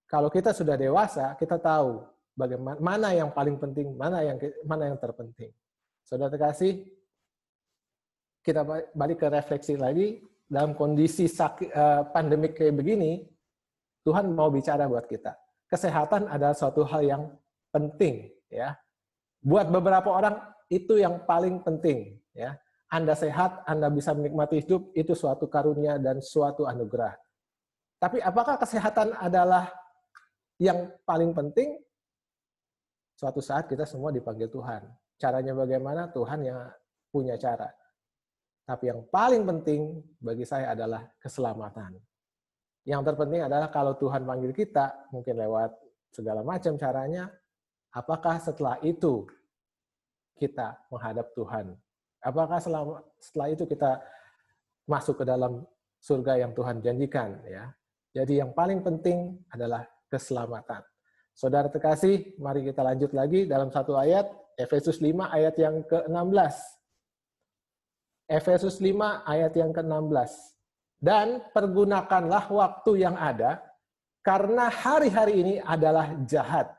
[0.04, 2.04] Kalau kita sudah dewasa, kita tahu
[2.36, 4.36] bagaimana mana yang paling penting, mana yang
[4.68, 5.48] mana yang terpenting.
[6.04, 6.84] Saudara terkasih,
[8.44, 8.60] kita
[8.92, 13.24] balik ke refleksi lagi dalam kondisi sakit, uh, pandemik kayak begini,
[14.04, 15.36] Tuhan mau bicara buat kita.
[15.68, 17.22] Kesehatan adalah suatu hal yang
[17.68, 18.72] penting, ya.
[19.44, 20.40] Buat beberapa orang
[20.72, 22.56] itu yang paling penting, ya.
[22.88, 27.12] Anda sehat, Anda bisa menikmati hidup, itu suatu karunia dan suatu anugerah.
[28.00, 29.68] Tapi apakah kesehatan adalah
[30.56, 31.76] yang paling penting?
[33.12, 34.88] Suatu saat kita semua dipanggil Tuhan.
[35.20, 36.08] Caranya bagaimana?
[36.08, 36.58] Tuhan yang
[37.12, 37.68] punya cara.
[38.64, 41.98] Tapi yang paling penting bagi saya adalah keselamatan.
[42.88, 45.76] Yang terpenting adalah kalau Tuhan panggil kita, mungkin lewat
[46.08, 47.28] segala macam caranya,
[47.92, 49.28] apakah setelah itu
[50.38, 51.74] kita menghadap Tuhan
[52.22, 54.02] Apakah selama, setelah itu kita
[54.88, 55.62] masuk ke dalam
[56.02, 57.70] surga yang Tuhan janjikan ya.
[58.14, 60.82] Jadi yang paling penting adalah keselamatan.
[61.36, 64.26] Saudara terkasih, mari kita lanjut lagi dalam satu ayat,
[64.58, 66.56] Efesus 5 ayat yang ke-16.
[68.26, 70.32] Efesus 5 ayat yang ke-16.
[70.98, 73.62] Dan pergunakanlah waktu yang ada,
[74.26, 76.74] karena hari-hari ini adalah jahat.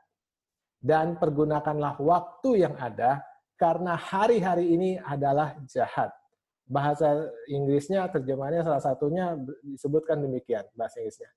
[0.76, 3.24] Dan pergunakanlah waktu yang ada,
[3.60, 6.16] karena hari-hari ini adalah jahat.
[6.64, 11.30] Bahasa Inggrisnya, terjemahannya salah satunya disebutkan demikian, bahasa Inggrisnya.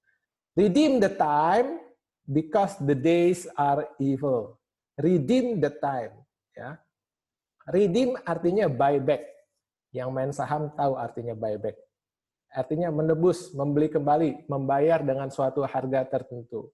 [0.54, 1.82] Redeem the time
[2.28, 4.54] because the days are evil.
[4.94, 6.14] Redeem the time.
[6.54, 6.78] Ya.
[7.66, 9.26] Redeem artinya buy back.
[9.90, 11.76] Yang main saham tahu artinya buy back.
[12.52, 16.68] Artinya menebus, membeli kembali, membayar dengan suatu harga tertentu.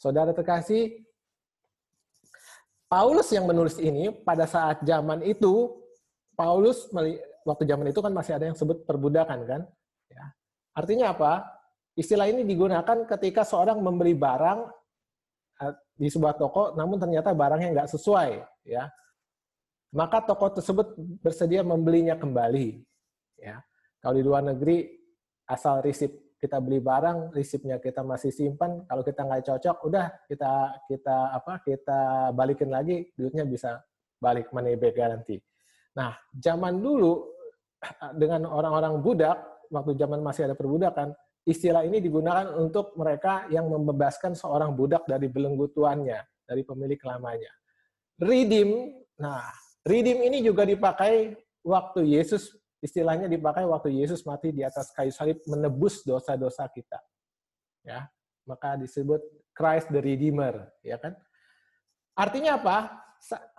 [0.00, 1.04] Saudara terkasih,
[2.90, 5.78] Paulus yang menulis ini pada saat zaman itu
[6.34, 6.90] Paulus
[7.46, 9.62] waktu zaman itu kan masih ada yang sebut perbudakan kan?
[10.10, 10.26] Ya.
[10.74, 11.46] artinya apa?
[11.94, 14.66] Istilah ini digunakan ketika seorang membeli barang
[15.62, 18.30] eh, di sebuah toko namun ternyata barangnya nggak sesuai
[18.66, 18.90] ya.
[19.94, 22.82] Maka toko tersebut bersedia membelinya kembali
[23.38, 23.62] ya.
[24.02, 24.90] Kalau di luar negeri
[25.46, 30.52] asal risip kita beli barang, risipnya kita masih simpan, kalau kita nggak cocok, udah kita
[30.88, 33.84] kita apa kita balikin lagi, duitnya bisa
[34.16, 35.36] balik money back garanti.
[36.00, 37.28] Nah, zaman dulu
[38.20, 39.36] dengan orang-orang budak,
[39.68, 41.12] waktu zaman masih ada perbudakan,
[41.44, 47.52] istilah ini digunakan untuk mereka yang membebaskan seorang budak dari belenggu tuannya, dari pemilik lamanya.
[48.20, 49.44] Redeem, nah,
[49.84, 55.40] redeem ini juga dipakai waktu Yesus istilahnya dipakai waktu Yesus mati di atas kayu salib
[55.44, 57.00] menebus dosa-dosa kita.
[57.84, 58.08] Ya,
[58.48, 59.20] maka disebut
[59.56, 61.16] Christ the Redeemer, ya kan?
[62.16, 62.76] Artinya apa?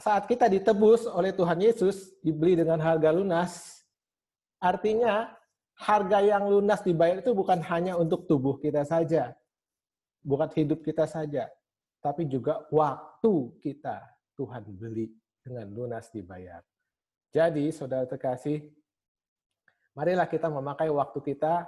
[0.02, 3.86] Saat kita ditebus oleh Tuhan Yesus, dibeli dengan harga lunas,
[4.58, 5.30] artinya
[5.78, 9.34] harga yang lunas dibayar itu bukan hanya untuk tubuh kita saja,
[10.26, 11.46] bukan hidup kita saja,
[12.02, 14.02] tapi juga waktu kita
[14.34, 16.62] Tuhan beli dengan lunas dibayar.
[17.30, 18.66] Jadi, saudara terkasih,
[19.96, 21.68] marilah kita memakai waktu kita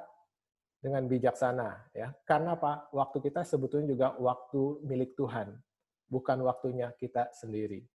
[0.83, 2.11] dengan bijaksana ya.
[2.27, 2.91] Karena apa?
[2.91, 5.55] Waktu kita sebetulnya juga waktu milik Tuhan,
[6.11, 7.87] bukan waktunya kita sendiri.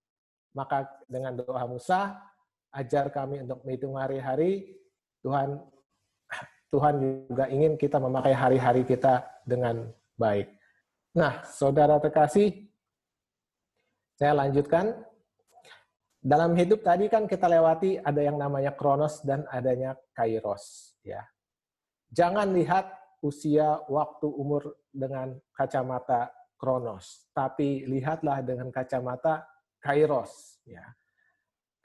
[0.54, 2.14] Maka dengan doa Musa,
[2.70, 4.78] ajar kami untuk menghitung hari-hari,
[5.20, 5.58] Tuhan
[6.70, 6.94] Tuhan
[7.30, 9.86] juga ingin kita memakai hari-hari kita dengan
[10.18, 10.50] baik.
[11.16, 12.68] Nah, saudara terkasih,
[14.18, 14.92] saya lanjutkan
[16.26, 21.22] dalam hidup tadi kan kita lewati ada yang namanya kronos dan adanya kairos ya.
[22.10, 22.90] Jangan lihat
[23.22, 29.46] usia, waktu, umur dengan kacamata kronos, tapi lihatlah dengan kacamata
[29.78, 30.82] kairos ya.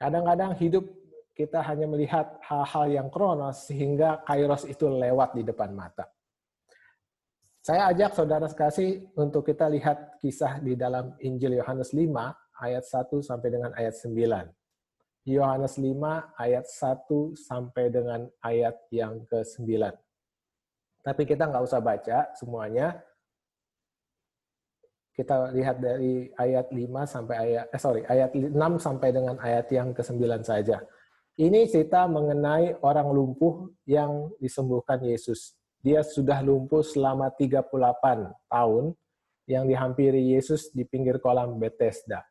[0.01, 0.89] Kadang-kadang hidup
[1.37, 6.09] kita hanya melihat hal-hal yang kronos sehingga kairos itu lewat di depan mata.
[7.61, 13.20] Saya ajak saudara sekasih untuk kita lihat kisah di dalam Injil Yohanes 5 ayat 1
[13.26, 14.16] sampai dengan ayat 9.
[15.26, 15.93] Yohanes 5
[16.38, 19.70] ayat 1 sampai dengan ayat yang ke-9.
[21.01, 22.97] Tapi kita nggak usah baca semuanya.
[25.14, 29.93] Kita lihat dari ayat 5 sampai ayat eh sorry, ayat 6 sampai dengan ayat yang
[29.93, 30.82] ke-9 saja.
[31.38, 35.53] Ini cerita mengenai orang lumpuh yang disembuhkan Yesus.
[35.82, 37.70] Dia sudah lumpuh selama 38
[38.49, 38.93] tahun
[39.49, 42.30] yang dihampiri Yesus di pinggir kolam Bethesda.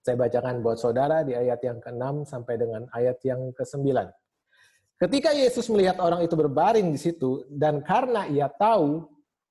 [0.00, 3.84] Saya bacakan buat saudara di ayat yang ke-6 sampai dengan ayat yang ke-9.
[5.00, 9.04] Ketika Yesus melihat orang itu berbaring di situ, dan karena ia tahu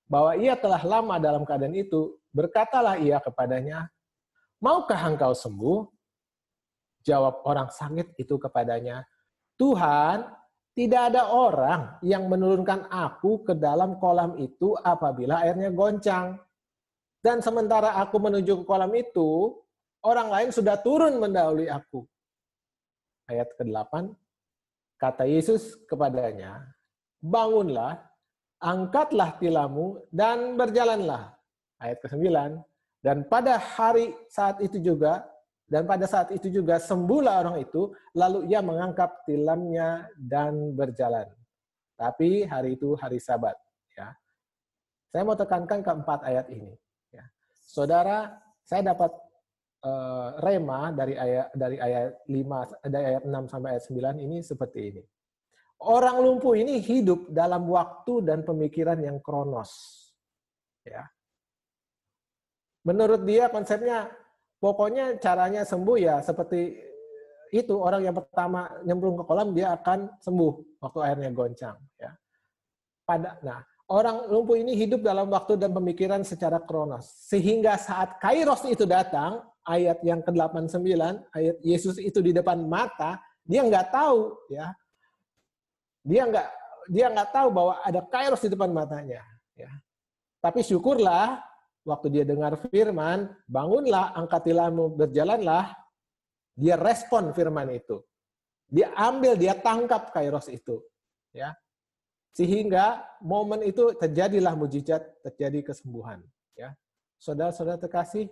[0.09, 3.89] bahwa ia telah lama dalam keadaan itu, berkatalah ia kepadanya,
[4.59, 5.87] Maukah engkau sembuh?
[7.07, 9.07] Jawab orang sakit itu kepadanya,
[9.55, 10.27] Tuhan,
[10.75, 16.35] tidak ada orang yang menurunkan aku ke dalam kolam itu apabila airnya goncang.
[17.19, 19.55] Dan sementara aku menuju ke kolam itu,
[20.03, 22.03] orang lain sudah turun mendahului aku.
[23.29, 24.09] Ayat ke-8,
[24.97, 26.65] kata Yesus kepadanya,
[27.21, 28.01] bangunlah,
[28.57, 31.37] angkatlah tilammu, dan berjalanlah.
[31.77, 32.25] Ayat ke-9,
[32.99, 35.23] dan pada hari saat itu juga,
[35.69, 41.29] dan pada saat itu juga sembuhlah orang itu, lalu ia mengangkat tilamnya dan berjalan.
[41.93, 43.53] Tapi hari itu hari Sabat.
[43.93, 44.17] Ya,
[45.13, 46.73] saya mau tekankan keempat ayat ini.
[47.13, 47.25] Ya.
[47.61, 49.13] Saudara, saya dapat
[49.84, 54.80] uh, rema dari ayat dari ayat 5 dari ayat 6 sampai ayat 9 ini seperti
[54.95, 55.03] ini.
[55.80, 59.71] Orang lumpuh ini hidup dalam waktu dan pemikiran yang kronos.
[60.84, 61.07] Ya.
[62.84, 64.11] Menurut dia konsepnya
[64.59, 66.89] pokoknya caranya sembuh ya seperti
[67.49, 72.11] itu orang yang pertama nyemplung ke kolam dia akan sembuh waktu airnya goncang ya.
[73.07, 78.67] Pada nah, orang lumpuh ini hidup dalam waktu dan pemikiran secara kronos sehingga saat kairos
[78.69, 80.89] itu datang ayat yang ke-89
[81.30, 84.74] ayat Yesus itu di depan mata dia nggak tahu ya.
[86.01, 86.47] Dia nggak
[86.89, 89.22] dia nggak tahu bahwa ada kairos di depan matanya
[89.53, 89.70] ya.
[90.41, 91.38] Tapi syukurlah
[91.84, 95.74] waktu dia dengar firman, bangunlah, angkat tilammu, berjalanlah,
[96.53, 97.99] dia respon firman itu.
[98.70, 100.78] Dia ambil, dia tangkap kairos itu.
[101.34, 101.57] ya
[102.38, 106.22] Sehingga momen itu terjadilah mujizat, terjadi kesembuhan.
[106.53, 106.78] ya
[107.17, 108.30] Saudara-saudara terkasih,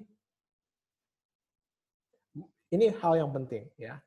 [2.73, 3.67] ini hal yang penting.
[3.79, 4.01] ya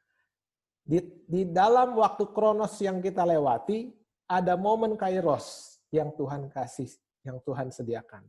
[0.90, 0.98] di,
[1.28, 3.94] di dalam waktu kronos yang kita lewati,
[4.26, 6.90] ada momen kairos yang Tuhan kasih,
[7.22, 8.26] yang Tuhan sediakan.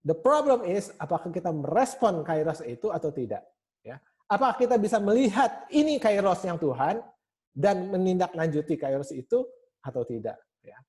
[0.00, 3.44] The problem is apakah kita merespon kairos itu atau tidak.
[3.84, 4.00] Ya.
[4.24, 7.04] Apakah kita bisa melihat ini kairos yang Tuhan
[7.52, 9.44] dan menindaklanjuti kairos itu
[9.84, 10.40] atau tidak.
[10.64, 10.80] Ya.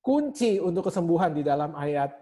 [0.00, 2.16] Kunci untuk kesembuhan di dalam ayat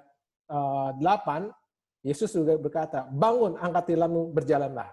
[0.51, 4.91] uh, eh, 8, Yesus juga berkata, bangun, angkat tilammu, berjalanlah.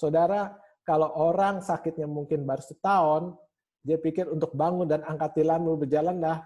[0.00, 3.36] Saudara, kalau orang sakitnya mungkin baru setahun,
[3.84, 6.40] dia pikir untuk bangun dan angkat tilammu, berjalanlah,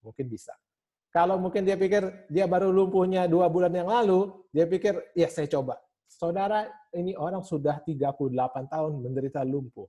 [0.00, 0.56] mungkin bisa.
[1.12, 5.44] Kalau mungkin dia pikir dia baru lumpuhnya dua bulan yang lalu, dia pikir, ya saya
[5.52, 5.76] coba.
[6.08, 6.64] Saudara,
[6.96, 9.86] ini orang sudah 38 tahun menderita lumpuh.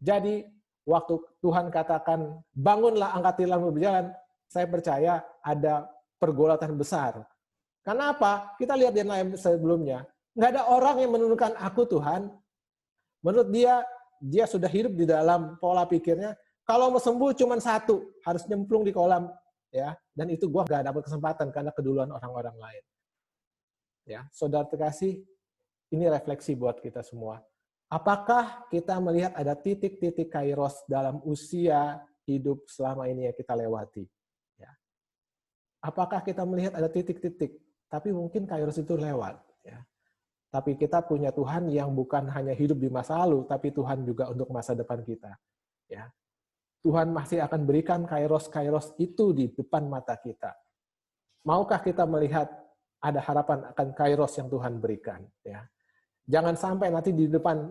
[0.00, 0.42] Jadi,
[0.88, 1.14] waktu
[1.44, 4.10] Tuhan katakan, bangunlah angkat tilammu berjalan,
[4.48, 5.12] saya percaya
[5.44, 7.22] ada pergolatan besar.
[7.82, 8.54] Karena apa?
[8.58, 10.06] Kita lihat di lain sebelumnya.
[10.32, 12.32] Nggak ada orang yang menurunkan aku Tuhan.
[13.22, 13.84] Menurut dia,
[14.18, 18.94] dia sudah hidup di dalam pola pikirnya, kalau mau sembuh cuma satu, harus nyemplung di
[18.94, 19.28] kolam
[19.68, 19.92] ya.
[20.14, 22.84] Dan itu gue gak dapat kesempatan karena keduluan orang-orang lain.
[24.02, 25.22] Ya saudara terkasih
[25.94, 27.38] ini refleksi buat kita semua.
[27.92, 34.08] Apakah kita melihat ada titik-titik kairos dalam usia hidup selama ini yang kita lewati?
[34.56, 34.72] Ya.
[35.84, 37.60] Apakah kita melihat ada titik-titik
[37.92, 39.84] tapi mungkin kairos itu lewat ya
[40.52, 44.52] tapi kita punya Tuhan yang bukan hanya hidup di masa lalu tapi Tuhan juga untuk
[44.52, 45.32] masa depan kita
[45.88, 46.12] ya
[46.82, 50.50] Tuhan masih akan berikan kairos-kairos itu di depan mata kita.
[51.46, 52.50] Maukah kita melihat
[52.98, 55.22] ada harapan akan kairos yang Tuhan berikan?
[55.46, 55.62] Ya.
[56.26, 57.70] Jangan sampai nanti di depan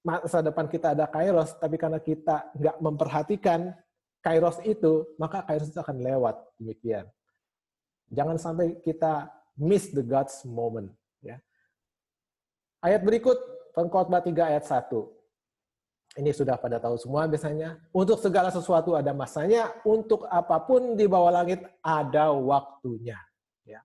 [0.00, 3.76] masa depan kita ada kairos, tapi karena kita nggak memperhatikan
[4.24, 6.36] kairos itu, maka kairos itu akan lewat.
[6.56, 7.04] Demikian.
[8.12, 9.28] Jangan sampai kita
[9.60, 10.88] miss the God's moment.
[12.82, 12.92] Ya.
[12.92, 13.38] Ayat berikut,
[13.72, 15.22] Pengkhotbah 3 ayat 1
[16.20, 17.80] ini sudah pada tahu semua biasanya.
[17.96, 23.16] Untuk segala sesuatu ada masanya, untuk apa pun di bawah langit ada waktunya.
[23.64, 23.80] Ya.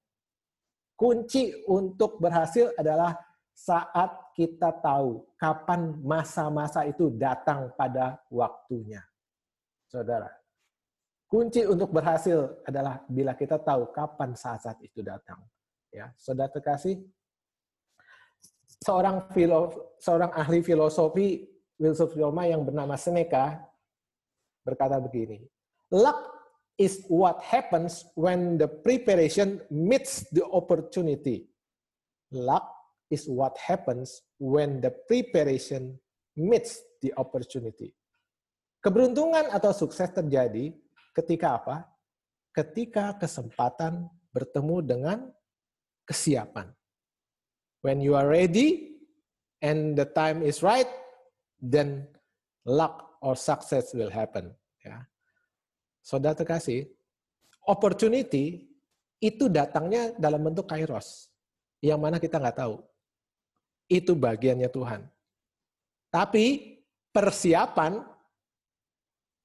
[0.99, 3.15] Kunci untuk berhasil adalah
[3.55, 9.01] saat kita tahu kapan masa-masa itu datang pada waktunya.
[9.87, 10.27] Saudara,
[11.31, 15.39] kunci untuk berhasil adalah bila kita tahu kapan saat-saat itu datang.
[15.95, 16.99] Ya, saudara terkasih,
[18.81, 21.47] seorang filosof, seorang ahli filosofi
[21.77, 23.61] filsuf yang bernama Seneca
[24.65, 25.45] berkata begini,
[25.93, 26.17] luck
[26.77, 31.49] is what happens when the preparation meets the opportunity.
[32.29, 32.67] Luck
[33.09, 35.95] is what happens when the preparation
[36.35, 37.95] meets the opportunity.
[38.83, 40.75] Keberuntungan atau sukses terjadi
[41.17, 41.87] ketika apa?
[42.53, 45.17] Ketika kesempatan bertemu dengan
[46.05, 46.76] kesiapan.
[47.87, 48.99] When you are ready
[49.63, 50.91] and the time is right,
[51.63, 52.03] then
[52.67, 54.51] luck or success will happen.
[54.83, 55.07] Ya.
[56.03, 56.91] Saudara terkasih,
[57.63, 58.67] opportunity
[59.23, 61.31] itu datangnya dalam bentuk kairos,
[61.79, 62.83] yang mana kita nggak tahu.
[63.87, 65.07] Itu bagiannya Tuhan.
[66.11, 66.75] Tapi
[67.15, 68.03] persiapan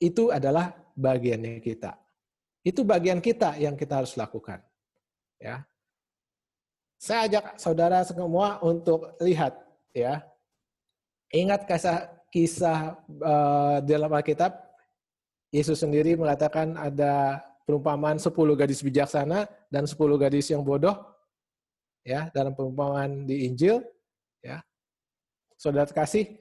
[0.03, 1.95] itu adalah bagiannya kita.
[2.67, 4.59] Itu bagian kita yang kita harus lakukan.
[5.39, 5.63] Ya.
[7.03, 9.59] Saya ajak saudara semua untuk lihat
[9.91, 10.23] ya.
[11.35, 14.55] Ingat kisah kisah uh, dalam Alkitab
[15.51, 20.95] Yesus sendiri mengatakan ada perumpamaan 10 gadis bijaksana dan 10 gadis yang bodoh
[22.07, 23.83] ya dalam perumpamaan di Injil
[24.39, 24.63] ya.
[25.59, 26.39] Saudara kasih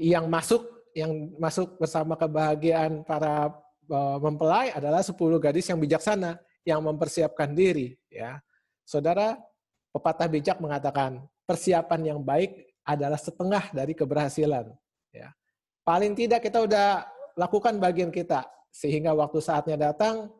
[0.00, 0.64] yang masuk
[0.96, 3.52] yang masuk bersama kebahagiaan para
[3.92, 8.40] uh, mempelai adalah 10 gadis yang bijaksana yang mempersiapkan diri ya.
[8.88, 9.38] Saudara,
[9.90, 14.70] pepatah bijak mengatakan persiapan yang baik adalah setengah dari keberhasilan
[15.14, 15.30] ya.
[15.82, 20.30] Paling tidak kita udah lakukan bagian kita sehingga waktu saatnya datang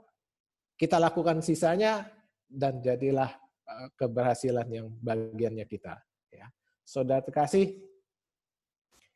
[0.79, 2.07] kita lakukan sisanya
[2.47, 3.31] dan jadilah
[3.67, 5.99] uh, keberhasilan yang bagiannya kita
[6.31, 6.47] ya.
[6.87, 7.79] Saudara terkasih,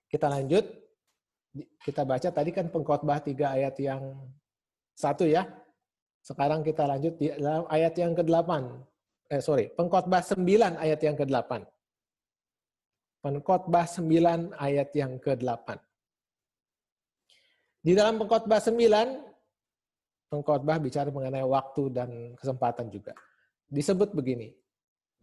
[0.07, 0.85] kita lanjut
[1.83, 4.19] kita baca tadi kan pengkhotbah tiga ayat yang
[4.99, 5.47] satu ya.
[6.25, 7.29] Sekarang kita lanjut di
[7.69, 8.51] ayat yang ke-8.
[9.33, 11.65] Eh sorry, pengkhotbah 9 ayat yang ke-8.
[13.25, 15.69] Pengkhotbah 9 ayat yang ke-8.
[17.85, 18.77] Di dalam pengkhotbah 9
[20.29, 23.15] pengkhotbah bicara mengenai waktu dan kesempatan juga.
[23.71, 24.53] Disebut begini.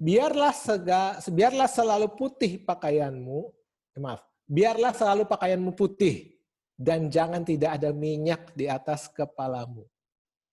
[0.02, 3.40] Biarlah sega, biarlah selalu putih pakaianmu,
[3.94, 6.42] eh, maaf, biarlah selalu pakaianmu putih
[6.74, 9.86] dan jangan tidak ada minyak di atas kepalamu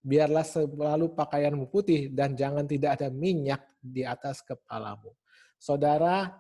[0.09, 5.13] biarlah selalu pakaianmu putih dan jangan tidak ada minyak di atas kepalamu.
[5.61, 6.33] Saudara,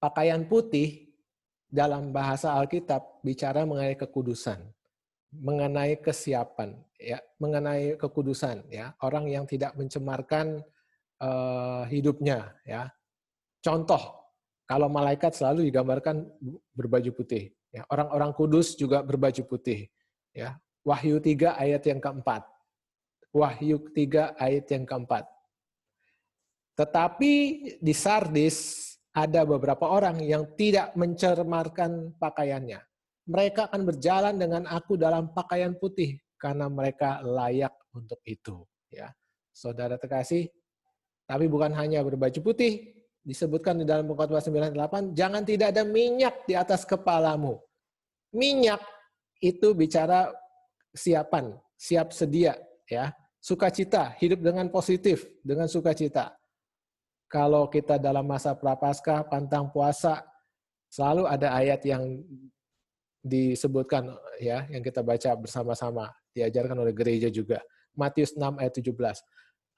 [0.00, 1.12] pakaian putih
[1.68, 4.64] dalam bahasa Alkitab bicara mengenai kekudusan,
[5.36, 10.64] mengenai kesiapan, ya, mengenai kekudusan, ya, orang yang tidak mencemarkan
[11.20, 12.88] uh, hidupnya, ya.
[13.60, 14.32] Contoh,
[14.64, 16.24] kalau malaikat selalu digambarkan
[16.72, 19.92] berbaju putih, ya, orang-orang kudus juga berbaju putih,
[20.32, 20.56] ya,
[20.86, 22.42] Wahyu 3 ayat yang keempat.
[23.34, 25.24] Wahyu 3 ayat yang keempat.
[26.78, 27.32] Tetapi
[27.82, 32.78] di Sardis ada beberapa orang yang tidak mencermarkan pakaiannya.
[33.28, 38.62] Mereka akan berjalan dengan aku dalam pakaian putih karena mereka layak untuk itu.
[38.88, 39.12] Ya,
[39.50, 40.48] saudara terkasih.
[41.28, 46.56] Tapi bukan hanya berbaju putih, disebutkan di dalam pengkhotbah 98, jangan tidak ada minyak di
[46.56, 47.60] atas kepalamu.
[48.32, 48.80] Minyak
[49.44, 50.32] itu bicara
[50.98, 52.58] kesiapan, siap sedia
[52.90, 53.14] ya.
[53.38, 56.34] Sukacita, hidup dengan positif, dengan sukacita.
[57.30, 60.26] Kalau kita dalam masa prapaskah, pantang puasa,
[60.90, 62.18] selalu ada ayat yang
[63.22, 64.10] disebutkan
[64.42, 67.62] ya, yang kita baca bersama-sama, diajarkan oleh gereja juga.
[67.94, 68.90] Matius 6 ayat 17.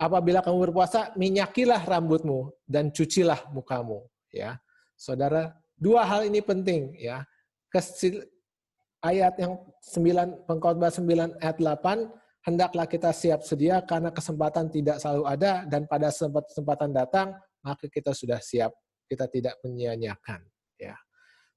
[0.01, 4.57] Apabila kamu berpuasa, minyakilah rambutmu dan cucilah mukamu, ya.
[4.97, 7.25] Saudara, dua hal ini penting ya
[9.01, 15.25] ayat yang 9 pengkhotbah 9 ayat 8 hendaklah kita siap sedia karena kesempatan tidak selalu
[15.29, 16.09] ada dan pada
[16.49, 18.73] kesempatan datang maka kita sudah siap.
[19.11, 20.41] Kita tidak menyia-nyiakan.
[20.79, 20.95] Ya.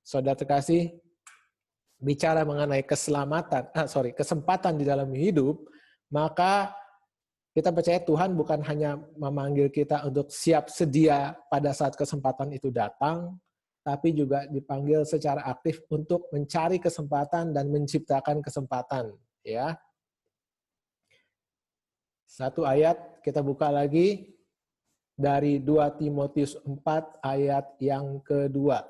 [0.01, 0.89] Saudara terkasih
[2.01, 5.55] bicara mengenai keselamatan ah, sorry kesempatan di dalam hidup
[6.11, 6.75] maka
[7.53, 13.37] kita percaya Tuhan bukan hanya memanggil kita untuk siap sedia pada saat kesempatan itu datang,
[13.83, 19.11] tapi juga dipanggil secara aktif untuk mencari kesempatan dan menciptakan kesempatan.
[19.43, 19.75] Ya,
[22.23, 24.33] satu ayat kita buka lagi
[25.13, 28.81] dari 2 Timotius 4 ayat yang kedua.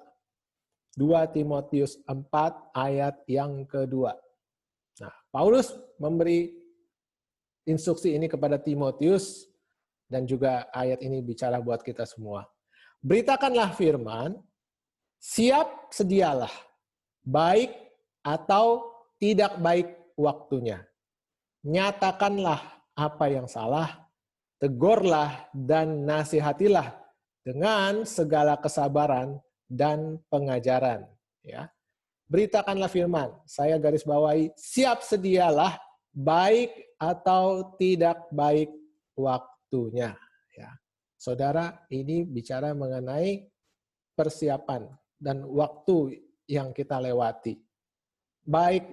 [0.96, 2.24] 2 Timotius 4
[2.72, 4.14] ayat yang kedua.
[5.02, 6.54] Nah, Paulus memberi
[7.66, 9.50] instruksi ini kepada Timotius
[10.08, 12.46] dan juga ayat ini bicara buat kita semua.
[13.04, 14.40] Beritakanlah firman,
[15.24, 16.52] siap sedialah,
[17.24, 17.72] baik
[18.28, 20.84] atau tidak baik waktunya.
[21.64, 22.60] Nyatakanlah
[22.92, 24.12] apa yang salah,
[24.60, 26.92] tegurlah dan nasihatilah
[27.48, 29.40] dengan segala kesabaran
[29.72, 31.08] dan pengajaran.
[31.40, 31.72] Ya.
[32.28, 35.80] Beritakanlah firman, saya garis bawahi, siap sedialah,
[36.12, 38.72] baik atau tidak baik
[39.16, 40.20] waktunya.
[40.52, 40.72] Ya.
[41.16, 43.48] Saudara, ini bicara mengenai
[44.20, 47.58] persiapan dan waktu yang kita lewati.
[48.44, 48.84] Baik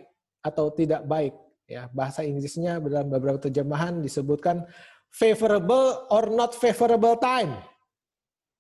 [0.41, 1.35] atau tidak baik.
[1.71, 4.67] Ya, bahasa Inggrisnya dalam beberapa terjemahan disebutkan
[5.11, 7.55] favorable or not favorable time.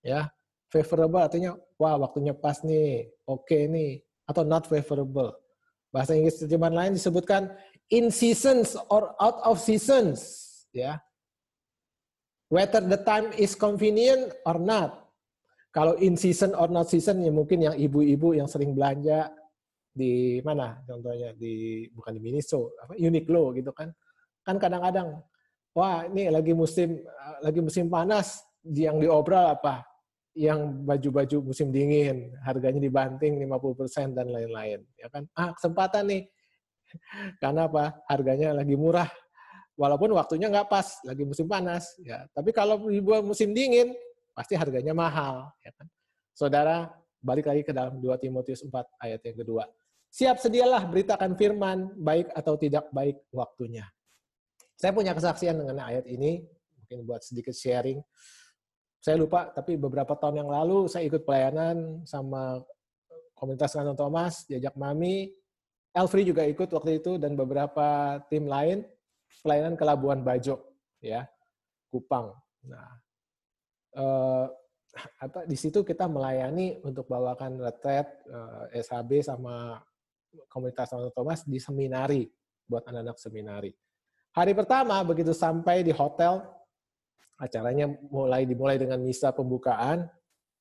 [0.02, 0.30] Ya,
[0.70, 3.98] favorable artinya wah waktunya pas nih, oke okay nih,
[4.30, 5.34] atau not favorable.
[5.90, 7.50] Bahasa Inggris terjemahan lain disebutkan
[7.90, 10.22] in seasons or out of seasons,
[10.70, 11.02] ya.
[12.50, 14.99] Whether the time is convenient or not.
[15.70, 19.30] Kalau in season or not season ya mungkin yang ibu-ibu yang sering belanja
[19.90, 23.90] di mana contohnya di bukan di Miniso, apa Uniqlo gitu kan.
[24.42, 25.22] Kan kadang-kadang
[25.74, 26.98] wah ini lagi musim
[27.38, 29.86] lagi musim panas yang diobral apa?
[30.34, 35.26] Yang baju-baju musim dingin, harganya dibanting 50% dan lain-lain, ya kan?
[35.34, 36.22] Ah, kesempatan nih.
[37.42, 37.98] Karena apa?
[38.06, 39.10] Harganya lagi murah.
[39.74, 42.30] Walaupun waktunya nggak pas, lagi musim panas, ya.
[42.30, 43.90] Tapi kalau dibuat musim dingin,
[44.40, 45.52] pasti harganya mahal.
[45.60, 45.84] Ya kan?
[46.32, 46.88] Saudara,
[47.20, 48.72] balik lagi ke dalam 2 Timotius 4
[49.04, 49.68] ayat yang kedua.
[50.08, 53.84] Siap sedialah beritakan firman, baik atau tidak baik waktunya.
[54.80, 56.40] Saya punya kesaksian dengan ayat ini,
[56.80, 58.00] mungkin buat sedikit sharing.
[59.04, 62.64] Saya lupa, tapi beberapa tahun yang lalu saya ikut pelayanan sama
[63.36, 65.28] komunitas Kanton Thomas, diajak Mami,
[65.92, 68.88] Elfri juga ikut waktu itu, dan beberapa tim lain,
[69.44, 70.64] pelayanan ke Labuan Bajo,
[71.04, 71.28] ya,
[71.92, 72.32] Kupang.
[72.64, 72.88] Nah,
[73.96, 74.46] uh,
[75.22, 79.78] apa di situ kita melayani untuk bawakan retret uh, eh, SHB sama
[80.50, 82.26] komunitas Santo Thomas di seminari
[82.66, 83.70] buat anak-anak seminari.
[84.30, 86.42] Hari pertama begitu sampai di hotel
[87.38, 90.06] acaranya mulai dimulai dengan misa pembukaan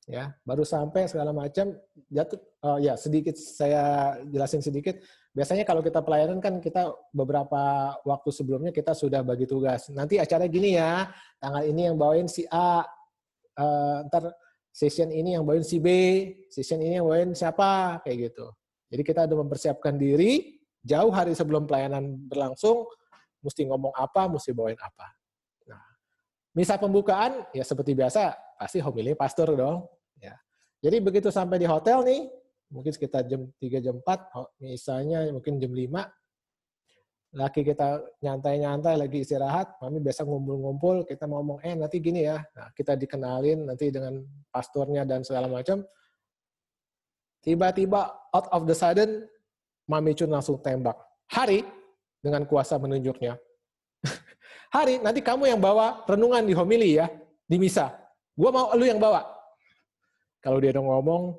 [0.10, 0.34] ya.
[0.42, 1.78] Baru sampai segala macam
[2.10, 4.98] jatuh oh ya sedikit saya jelasin sedikit.
[5.30, 9.94] Biasanya kalau kita pelayanan kan kita beberapa waktu sebelumnya kita sudah bagi tugas.
[9.94, 11.06] Nanti acara gini ya
[11.38, 12.82] tanggal ini yang bawain si A
[13.60, 14.32] uh, ntar
[14.72, 15.88] session ini yang bawain si B,
[16.48, 18.48] session ini yang bawain siapa, kayak gitu.
[18.90, 22.88] Jadi kita ada mempersiapkan diri jauh hari sebelum pelayanan berlangsung,
[23.44, 25.08] mesti ngomong apa, mesti bawain apa.
[25.68, 25.84] Nah,
[26.56, 29.86] misa pembukaan ya seperti biasa pasti homili pastor dong.
[30.18, 30.36] Ya.
[30.80, 32.22] Jadi begitu sampai di hotel nih,
[32.72, 36.08] mungkin sekitar jam 3 jam 4, misalnya mungkin jam 5,
[37.30, 42.74] laki kita nyantai-nyantai lagi istirahat, mami biasa ngumpul-ngumpul, kita ngomong, eh nanti gini ya, nah,
[42.74, 45.86] kita dikenalin nanti dengan pastornya dan segala macam.
[47.46, 49.30] Tiba-tiba out of the sudden,
[49.86, 50.98] mami Cun langsung tembak.
[51.30, 51.62] Hari,
[52.20, 53.38] dengan kuasa menunjuknya.
[54.76, 57.08] Hari, nanti kamu yang bawa renungan di homili ya,
[57.46, 57.94] di misa.
[58.34, 59.24] Gua mau lu yang bawa.
[60.42, 61.36] Kalau dia udah ngomong,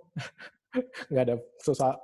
[1.10, 1.34] nggak ada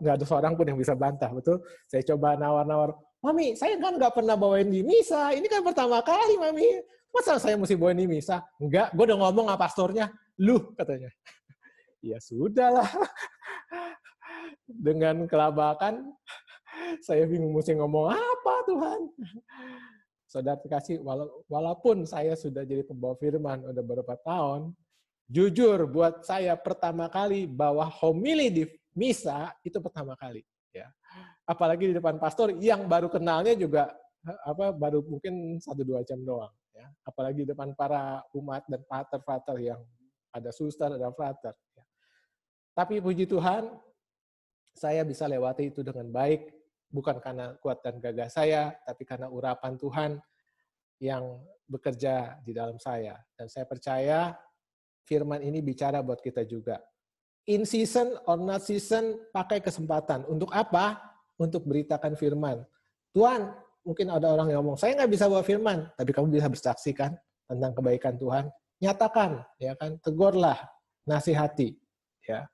[0.02, 1.62] nggak ada seorang pun yang bisa bantah, betul?
[1.86, 5.32] Saya coba nawar-nawar, Mami, saya kan nggak pernah bawain di misa.
[5.32, 6.84] Ini kan pertama kali, Mami.
[7.10, 8.44] Masa saya mesti bawain di misa?
[8.60, 10.06] Enggak, gue udah ngomong sama pastornya.
[10.36, 11.08] Lu, katanya.
[12.12, 12.86] ya sudahlah.
[14.86, 16.12] Dengan kelabakan,
[17.02, 19.00] saya bingung mesti ngomong apa, Tuhan.
[20.30, 21.00] Saudara kasih,
[21.46, 24.74] walaupun saya sudah jadi pembawa firman udah beberapa tahun,
[25.30, 28.62] jujur buat saya pertama kali bawa homili di
[28.92, 30.42] misa itu pertama kali.
[31.46, 33.94] Apalagi di depan pastor yang baru kenalnya juga
[34.42, 36.90] apa baru mungkin satu dua jam doang ya.
[37.06, 39.80] Apalagi di depan para umat dan pater-pater yang
[40.34, 41.84] ada suster ada frater ya.
[42.74, 43.72] tapi puji Tuhan
[44.76, 46.52] saya bisa lewati itu dengan baik
[46.92, 50.10] bukan karena kuat dan gagah saya tapi karena urapan Tuhan
[51.00, 53.18] yang bekerja di dalam saya.
[53.34, 54.32] Dan saya percaya
[55.04, 56.80] firman ini bicara buat kita juga.
[57.46, 60.26] In season or not season pakai kesempatan.
[60.26, 60.98] Untuk apa
[61.36, 62.64] untuk beritakan firman.
[63.12, 63.52] Tuhan,
[63.84, 67.14] mungkin ada orang yang ngomong, saya nggak bisa bawa firman, tapi kamu bisa bersaksi kan
[67.46, 68.44] tentang kebaikan Tuhan.
[68.76, 70.58] Nyatakan, ya kan, tegurlah,
[71.08, 71.72] nasihati,
[72.26, 72.44] ya.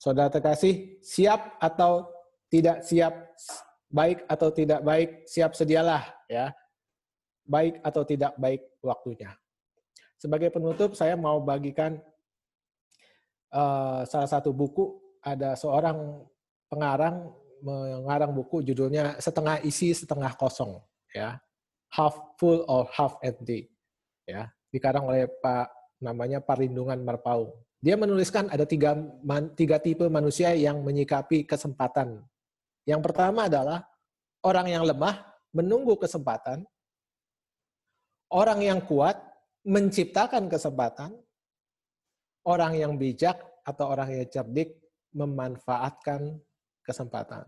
[0.00, 2.08] Saudara terkasih, siap atau
[2.48, 3.12] tidak siap,
[3.92, 6.52] baik atau tidak baik, siap sedialah, ya.
[7.44, 9.34] Baik atau tidak baik waktunya.
[10.16, 11.98] Sebagai penutup, saya mau bagikan
[13.50, 15.02] uh, salah satu buku.
[15.22, 16.22] Ada seorang
[16.66, 17.30] pengarang
[17.62, 20.82] mengarang buku judulnya setengah isi setengah kosong
[21.14, 21.38] ya.
[21.92, 23.70] Half full or half empty
[24.26, 24.50] ya.
[24.68, 28.94] Dikarang oleh Pak namanya Parindungan Marpaung dia menuliskan ada tiga
[29.58, 32.22] tiga tipe manusia yang menyikapi kesempatan.
[32.86, 33.82] Yang pertama adalah
[34.46, 36.62] orang yang lemah menunggu kesempatan.
[38.30, 39.18] Orang yang kuat
[39.66, 41.10] menciptakan kesempatan.
[42.46, 44.78] Orang yang bijak atau orang yang cerdik
[45.14, 46.38] memanfaatkan
[46.84, 47.46] kesempatan.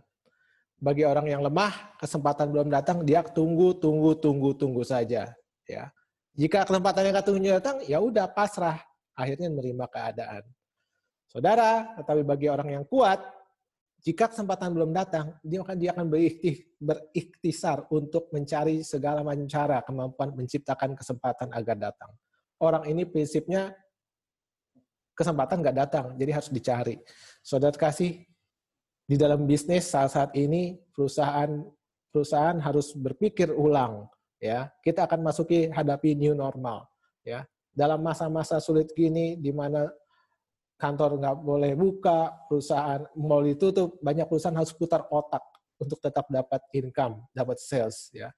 [0.78, 5.30] Bagi orang yang lemah, kesempatan belum datang, dia tunggu, tunggu, tunggu, tunggu saja.
[5.64, 5.90] Ya,
[6.34, 8.82] jika kesempatan yang tunggu datang, ya udah pasrah,
[9.14, 10.42] akhirnya menerima keadaan.
[11.30, 13.22] Saudara, tetapi bagi orang yang kuat,
[14.04, 16.06] jika kesempatan belum datang, dia akan dia akan
[16.76, 22.12] berikhtisar untuk mencari segala macam cara kemampuan menciptakan kesempatan agar datang.
[22.60, 23.72] Orang ini prinsipnya
[25.16, 27.00] kesempatan nggak datang, jadi harus dicari.
[27.40, 28.26] Saudara kasih
[29.04, 31.60] di dalam bisnis saat saat ini perusahaan
[32.08, 34.08] perusahaan harus berpikir ulang
[34.40, 36.88] ya kita akan masuki hadapi new normal
[37.24, 37.44] ya
[37.74, 39.90] dalam masa-masa sulit gini di mana
[40.78, 45.42] kantor nggak boleh buka, perusahaan mau ditutup, banyak perusahaan harus putar otak
[45.78, 48.30] untuk tetap dapat income, dapat sales ya.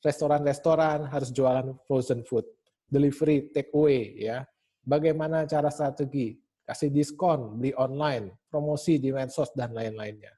[0.00, 2.46] Restoran-restoran harus jualan frozen food,
[2.88, 4.42] delivery, take away ya.
[4.80, 6.40] Bagaimana cara strategi?
[6.70, 10.30] Kasih diskon, beli online, promosi di medsos dan lain-lainnya.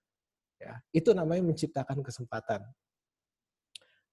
[0.56, 2.64] Ya, itu namanya menciptakan kesempatan.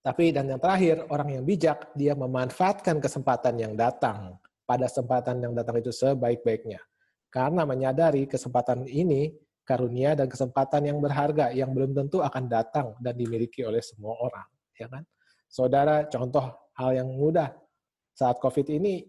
[0.04, 4.36] Tapi dan yang terakhir, orang yang bijak dia memanfaatkan kesempatan yang datang
[4.68, 6.84] pada kesempatan yang datang itu sebaik-baiknya
[7.30, 13.14] karena menyadari kesempatan ini karunia dan kesempatan yang berharga yang belum tentu akan datang dan
[13.14, 15.06] dimiliki oleh semua orang, ya kan?
[15.46, 16.42] Saudara, contoh
[16.74, 17.54] hal yang mudah
[18.18, 19.06] saat Covid ini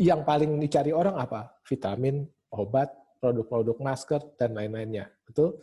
[0.00, 1.60] yang paling dicari orang apa?
[1.68, 2.88] Vitamin, obat,
[3.20, 5.08] produk-produk masker dan lain-lainnya.
[5.22, 5.60] Betul?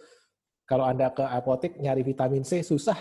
[0.70, 2.98] Kalau Anda ke apotek nyari vitamin C susah,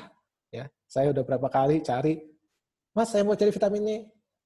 [0.49, 0.67] ya.
[0.89, 2.17] Saya udah berapa kali cari,
[2.97, 3.91] Mas, saya mau cari vitamin C.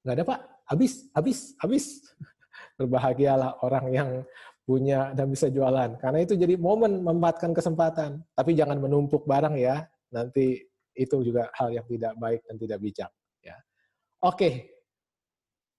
[0.03, 0.41] Nggak ada, Pak.
[0.75, 1.85] Habis, habis, habis
[2.79, 4.11] berbahagialah orang yang
[4.67, 5.99] punya dan bisa jualan.
[5.99, 8.23] Karena itu jadi momen memanfaatkan kesempatan.
[8.35, 9.87] Tapi jangan menumpuk barang ya.
[10.11, 10.59] Nanti
[10.93, 13.11] itu juga hal yang tidak baik dan tidak bijak.
[13.41, 13.57] Ya.
[14.23, 14.72] Oke,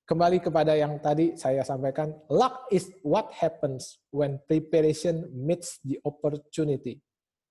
[0.03, 2.13] kembali kepada yang tadi saya sampaikan.
[2.31, 6.99] Luck is what happens when preparation meets the opportunity.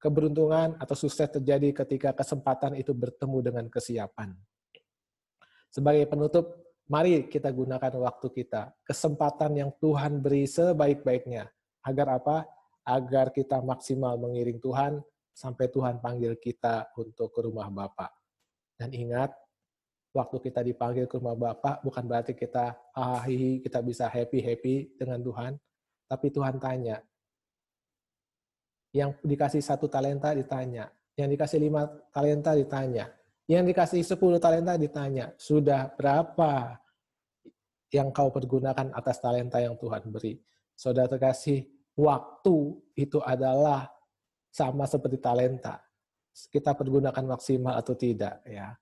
[0.02, 4.34] Keberuntungan atau sukses terjadi ketika kesempatan itu bertemu dengan kesiapan.
[5.72, 11.48] Sebagai penutup, Mari kita gunakan waktu kita, kesempatan yang Tuhan beri sebaik-baiknya.
[11.88, 12.44] Agar apa?
[12.84, 15.00] Agar kita maksimal mengiring Tuhan
[15.32, 18.12] sampai Tuhan panggil kita untuk ke rumah Bapak.
[18.76, 19.32] Dan ingat,
[20.12, 25.52] waktu kita dipanggil ke rumah Bapak bukan berarti kita ah kita bisa happy-happy dengan Tuhan,
[26.08, 27.00] tapi Tuhan tanya.
[28.92, 33.08] Yang dikasih satu talenta ditanya, yang dikasih lima talenta ditanya,
[33.50, 36.78] yang dikasih 10 talenta ditanya, sudah berapa
[37.92, 40.40] yang kau pergunakan atas talenta yang Tuhan beri?
[40.72, 41.66] Saudara terkasih,
[41.98, 42.56] waktu
[42.96, 43.90] itu adalah
[44.48, 45.84] sama seperti talenta.
[46.32, 48.72] Kita pergunakan maksimal atau tidak ya.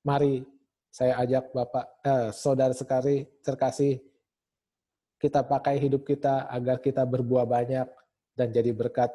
[0.00, 0.42] Mari
[0.90, 4.00] saya ajak Bapak eh, saudara sekali terkasih
[5.20, 7.86] kita pakai hidup kita agar kita berbuah banyak
[8.32, 9.12] dan jadi berkat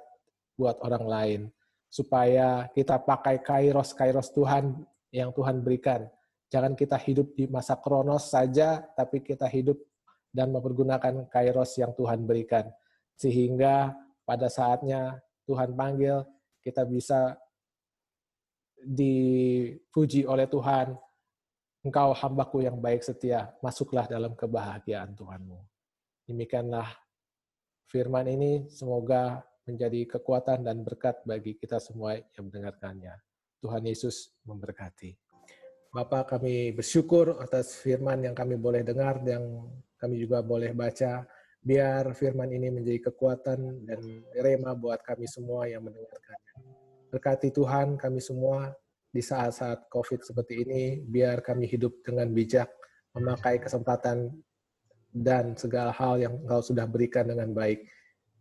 [0.53, 1.41] buat orang lain
[1.89, 6.05] supaya kita pakai kairos kairos Tuhan yang Tuhan berikan.
[6.51, 9.79] Jangan kita hidup di masa kronos saja, tapi kita hidup
[10.29, 12.67] dan mempergunakan kairos yang Tuhan berikan.
[13.15, 13.95] Sehingga
[14.27, 16.21] pada saatnya Tuhan panggil,
[16.59, 17.39] kita bisa
[18.83, 20.97] dipuji oleh Tuhan.
[21.85, 25.61] Engkau hambaku yang baik setia, masuklah dalam kebahagiaan Tuhanmu.
[26.25, 26.89] Demikianlah
[27.85, 33.13] firman ini, semoga menjadi kekuatan dan berkat bagi kita semua yang mendengarkannya.
[33.61, 35.17] Tuhan Yesus memberkati.
[35.89, 41.25] Bapak kami bersyukur atas firman yang kami boleh dengar, yang kami juga boleh baca.
[41.65, 44.01] Biar firman ini menjadi kekuatan dan
[44.37, 46.44] rema buat kami semua yang mendengarkannya.
[47.15, 48.75] Berkati Tuhan kami semua
[49.07, 52.67] di saat-saat COVID seperti ini, biar kami hidup dengan bijak,
[53.15, 54.35] memakai kesempatan
[55.15, 57.87] dan segala hal yang Engkau sudah berikan dengan baik,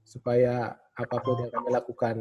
[0.03, 2.17] supaya apa pun yang kami lakukan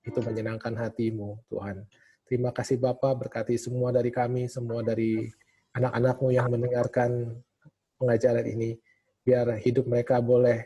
[0.00, 1.84] itu menyenangkan hatimu, Tuhan.
[2.24, 5.28] Terima kasih Bapak, berkati semua dari kami, semua dari
[5.76, 7.36] anak-anakmu yang mendengarkan
[8.00, 8.80] pengajaran ini,
[9.20, 10.64] biar hidup mereka boleh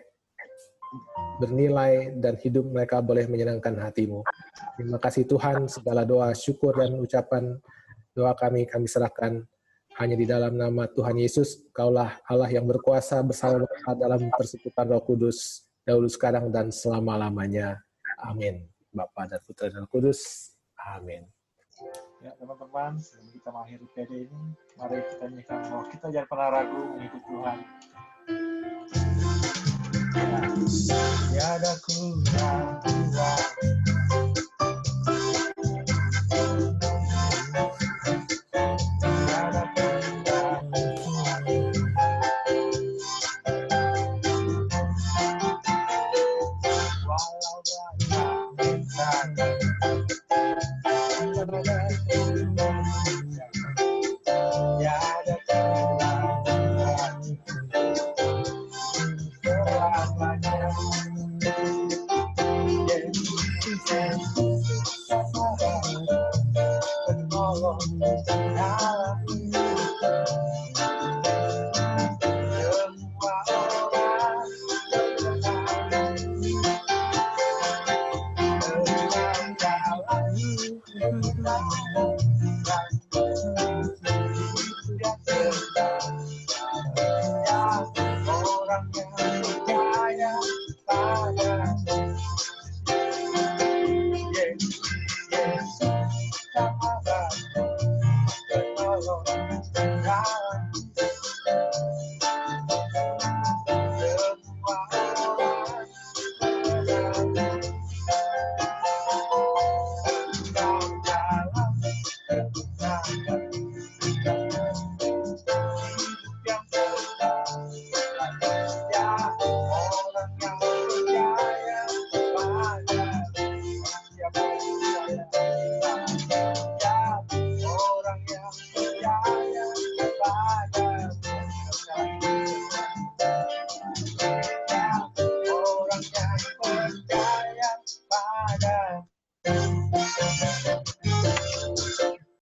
[1.39, 4.23] bernilai dan hidup mereka boleh menyenangkan hatimu.
[4.79, 7.59] Terima kasih Tuhan, segala doa, syukur, dan ucapan
[8.15, 9.43] doa kami, kami serahkan
[9.99, 11.67] hanya di dalam nama Tuhan Yesus.
[11.75, 17.79] Kaulah Allah yang berkuasa bersama dalam persekutuan roh kudus dahulu sekarang dan selama-lamanya.
[18.25, 18.65] Amin.
[18.95, 20.55] Bapa dan Putra dan Kudus.
[20.79, 21.27] Amin.
[22.23, 24.41] Ya, teman-teman, sebelum kita mengakhiri PD ini,
[24.79, 27.59] mari kita nyanyikan bahwa kita jangan pernah ragu mengikut Tuhan.
[30.15, 32.79] Ya, ada kurang